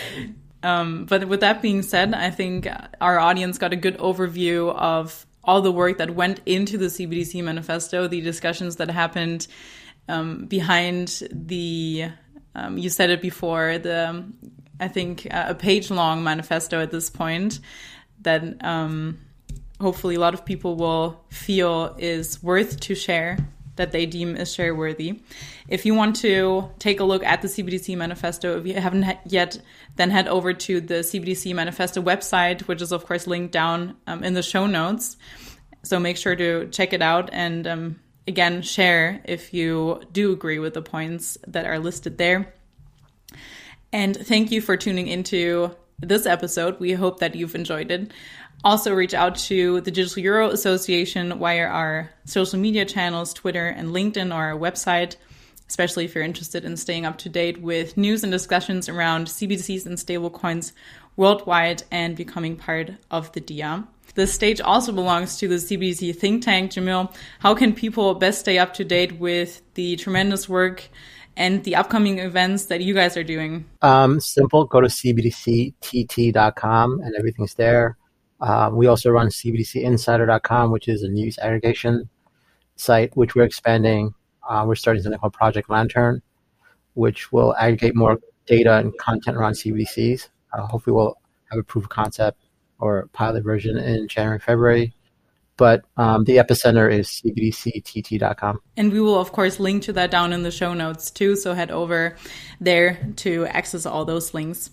um, 0.64 1.06
but 1.06 1.28
with 1.28 1.40
that 1.40 1.62
being 1.62 1.82
said, 1.82 2.14
I 2.14 2.30
think 2.30 2.68
our 3.02 3.20
audience 3.20 3.58
got 3.58 3.74
a 3.74 3.78
good 3.78 3.98
overview 3.98 4.74
of 4.76 5.26
all 5.44 5.62
the 5.62 5.72
work 5.72 5.98
that 5.98 6.12
went 6.12 6.40
into 6.46 6.78
the 6.78 6.86
CBDC 6.86 7.44
manifesto, 7.44 8.08
the 8.08 8.22
discussions 8.22 8.78
that 8.78 8.90
happened 8.90 9.48
um, 10.08 10.46
behind 10.46 11.24
the. 11.32 12.10
Um, 12.56 12.78
you 12.78 12.92
said 12.92 13.10
it 13.10 13.20
before 13.20 13.80
the 13.80 14.32
I 14.80 14.88
think, 14.88 15.28
uh, 15.30 15.46
a 15.50 15.56
page 15.56 15.92
long 15.92 16.24
manifesto 16.24 16.82
at 16.82 16.92
this 16.92 17.10
point 17.10 17.60
that 18.22 18.64
um, 18.64 19.20
hopefully 19.80 20.16
a 20.16 20.20
lot 20.20 20.34
of 20.34 20.46
people 20.46 20.76
will 20.76 21.22
feel 21.30 21.96
is 21.98 22.42
worth 22.42 22.80
to 22.82 22.96
share, 22.96 23.38
that 23.76 23.92
they 23.92 24.06
deem 24.06 24.36
is 24.36 24.54
share 24.54 24.74
worthy. 24.76 25.22
If 25.68 25.86
you 25.86 25.96
want 25.96 26.16
to 26.18 26.70
take 26.80 27.00
a 27.00 27.04
look 27.04 27.24
at 27.24 27.42
the 27.42 27.48
CBDC 27.48 27.98
manifesto, 27.98 28.58
if 28.58 28.66
you 28.66 28.76
haven't 28.76 29.18
yet, 29.26 29.60
then 29.96 30.10
head 30.10 30.28
over 30.28 30.54
to 30.54 30.82
the 30.82 30.96
CBDC 30.96 31.54
manifesto 31.54 32.02
website, 32.02 32.62
which 32.62 32.82
is, 32.82 32.92
of 32.92 33.06
course, 33.06 33.28
linked 33.28 33.52
down 33.52 33.96
um, 34.08 34.24
in 34.24 34.34
the 34.34 34.44
show 34.44 34.68
notes. 34.68 35.18
So 35.84 36.00
make 36.00 36.18
sure 36.18 36.36
to 36.36 36.68
check 36.70 36.94
it 36.94 37.02
out 37.02 37.30
and 37.34 37.68
um, 37.68 38.00
again 38.28 38.62
share 38.62 39.22
if 39.26 39.54
you 39.54 40.02
do 40.12 40.32
agree 40.32 40.60
with 40.60 40.74
the 40.74 40.82
points 40.82 41.38
that 41.48 41.66
are 41.66 41.80
listed 41.80 42.18
there. 42.18 42.54
And 43.94 44.18
thank 44.18 44.52
you 44.52 44.60
for 44.60 44.76
tuning 44.76 45.08
into 45.08 45.70
this 46.00 46.26
episode. 46.26 46.80
We 46.80 46.94
hope 46.94 47.20
that 47.20 47.36
you've 47.36 47.54
enjoyed 47.54 47.92
it. 47.92 48.12
Also, 48.64 48.92
reach 48.92 49.14
out 49.14 49.36
to 49.36 49.82
the 49.82 49.92
Digital 49.92 50.24
Euro 50.24 50.50
Association 50.50 51.38
via 51.38 51.68
our 51.68 52.10
social 52.26 52.60
media 52.60 52.86
channels, 52.86 53.36
Twitter 53.36 53.68
and 53.68 53.90
LinkedIn, 53.90 54.34
or 54.34 54.46
our 54.46 54.58
website, 54.58 55.18
especially 55.70 56.06
if 56.06 56.16
you're 56.16 56.24
interested 56.24 56.66
in 56.66 56.76
staying 56.76 57.06
up 57.06 57.20
to 57.20 57.30
date 57.30 57.62
with 57.62 57.96
news 57.96 58.24
and 58.24 58.32
discussions 58.32 58.90
around 58.90 59.28
CBDCs 59.28 59.86
and 59.86 59.98
stablecoins 60.00 60.72
worldwide 61.16 61.84
and 61.92 62.16
becoming 62.16 62.56
part 62.56 62.94
of 63.12 63.32
the 63.34 63.42
DEA. 63.42 63.84
This 64.16 64.34
stage 64.34 64.60
also 64.60 64.92
belongs 64.92 65.38
to 65.38 65.48
the 65.48 65.56
CBDC 65.56 66.16
think 66.16 66.44
tank. 66.44 66.72
Jamiel, 66.72 67.14
how 67.40 67.54
can 67.54 67.74
people 67.74 68.16
best 68.16 68.40
stay 68.40 68.58
up 68.58 68.74
to 68.76 68.84
date 68.84 69.20
with 69.20 69.62
the 69.76 69.98
tremendous 69.98 70.50
work 70.50 70.90
and 71.36 71.64
the 71.64 71.76
upcoming 71.76 72.20
events 72.20 72.66
that 72.66 72.82
you 72.82 72.94
guys 72.94 73.18
are 73.18 73.24
doing? 73.24 73.66
Um, 73.82 74.20
simple. 74.20 74.66
Go 74.66 74.82
to 74.82 74.88
cbdctt.com 74.88 75.72
and 77.02 77.16
everything's 77.16 77.56
there. 77.56 77.98
Um, 78.42 78.76
we 78.76 78.88
also 78.88 79.10
run 79.10 79.28
cbdcinsider.com, 79.28 80.72
which 80.72 80.88
is 80.88 81.04
a 81.04 81.08
news 81.08 81.38
aggregation 81.40 82.10
site, 82.76 83.16
which 83.16 83.36
we're 83.36 83.44
expanding. 83.44 84.14
Uh, 84.48 84.66
we're 84.68 84.76
starting 84.76 85.02
something 85.02 85.20
called 85.20 85.34
Project 85.34 85.70
Lantern, 85.70 86.22
which 86.96 87.32
will 87.32 87.56
aggregate 87.56 87.96
more 87.96 88.20
data 88.46 88.78
and 88.78 88.98
content 88.98 89.38
around 89.38 89.54
CBDCs. 89.54 90.28
Uh, 90.54 90.68
hopefully, 90.68 90.94
we'll 90.94 91.16
have 91.50 91.60
a 91.60 91.64
proof 91.64 91.86
of 91.86 91.90
concept 91.90 92.38
or 92.80 93.08
pilot 93.14 93.44
version 93.44 93.78
in 93.78 94.08
January, 94.08 94.40
February 94.40 94.94
but 95.58 95.84
um, 95.98 96.24
the 96.24 96.38
epicenter 96.38 96.92
is 96.92 97.08
cbdctt.com. 97.08 98.60
And 98.78 98.92
we 98.92 99.00
will, 99.00 99.20
of 99.20 99.32
course, 99.32 99.60
link 99.60 99.84
to 99.84 99.94
that 99.94 100.12
down 100.12 100.34
in 100.34 100.44
the 100.44 100.52
show 100.52 100.74
notes 100.74 101.12
too. 101.12 101.36
So 101.36 101.54
head 101.54 101.72
over 101.72 102.16
there 102.60 103.12
to 103.18 103.46
access 103.48 103.86
all 103.86 104.06
those 104.06 104.34
links. 104.34 104.70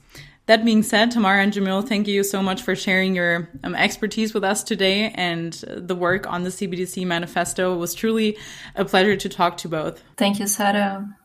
That 0.47 0.65
being 0.65 0.83
said, 0.83 1.13
Tamara 1.13 1.43
and 1.43 1.53
Jamiel, 1.53 1.87
thank 1.87 2.09
you 2.09 2.25
so 2.25 2.43
much 2.43 2.63
for 2.63 2.75
sharing 2.75 3.15
your 3.15 3.49
um, 3.63 3.77
expertise 3.77 4.35
with 4.35 4.43
us 4.43 4.65
today 4.65 5.13
and 5.15 5.53
the 5.53 5.95
work 5.95 6.27
on 6.27 6.43
the 6.43 6.51
CBDC 6.51 7.07
manifesto. 7.07 7.75
It 7.75 7.79
was 7.79 7.95
truly 7.95 8.37
a 8.75 8.85
pleasure 8.85 9.17
to 9.17 9.29
talk 9.29 9.59
to 9.59 9.69
both. 9.69 10.03
Thank 10.17 10.41
you, 10.41 10.49
Sarah. 10.49 11.17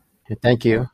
Thank 0.42 0.64
you. 0.64 0.88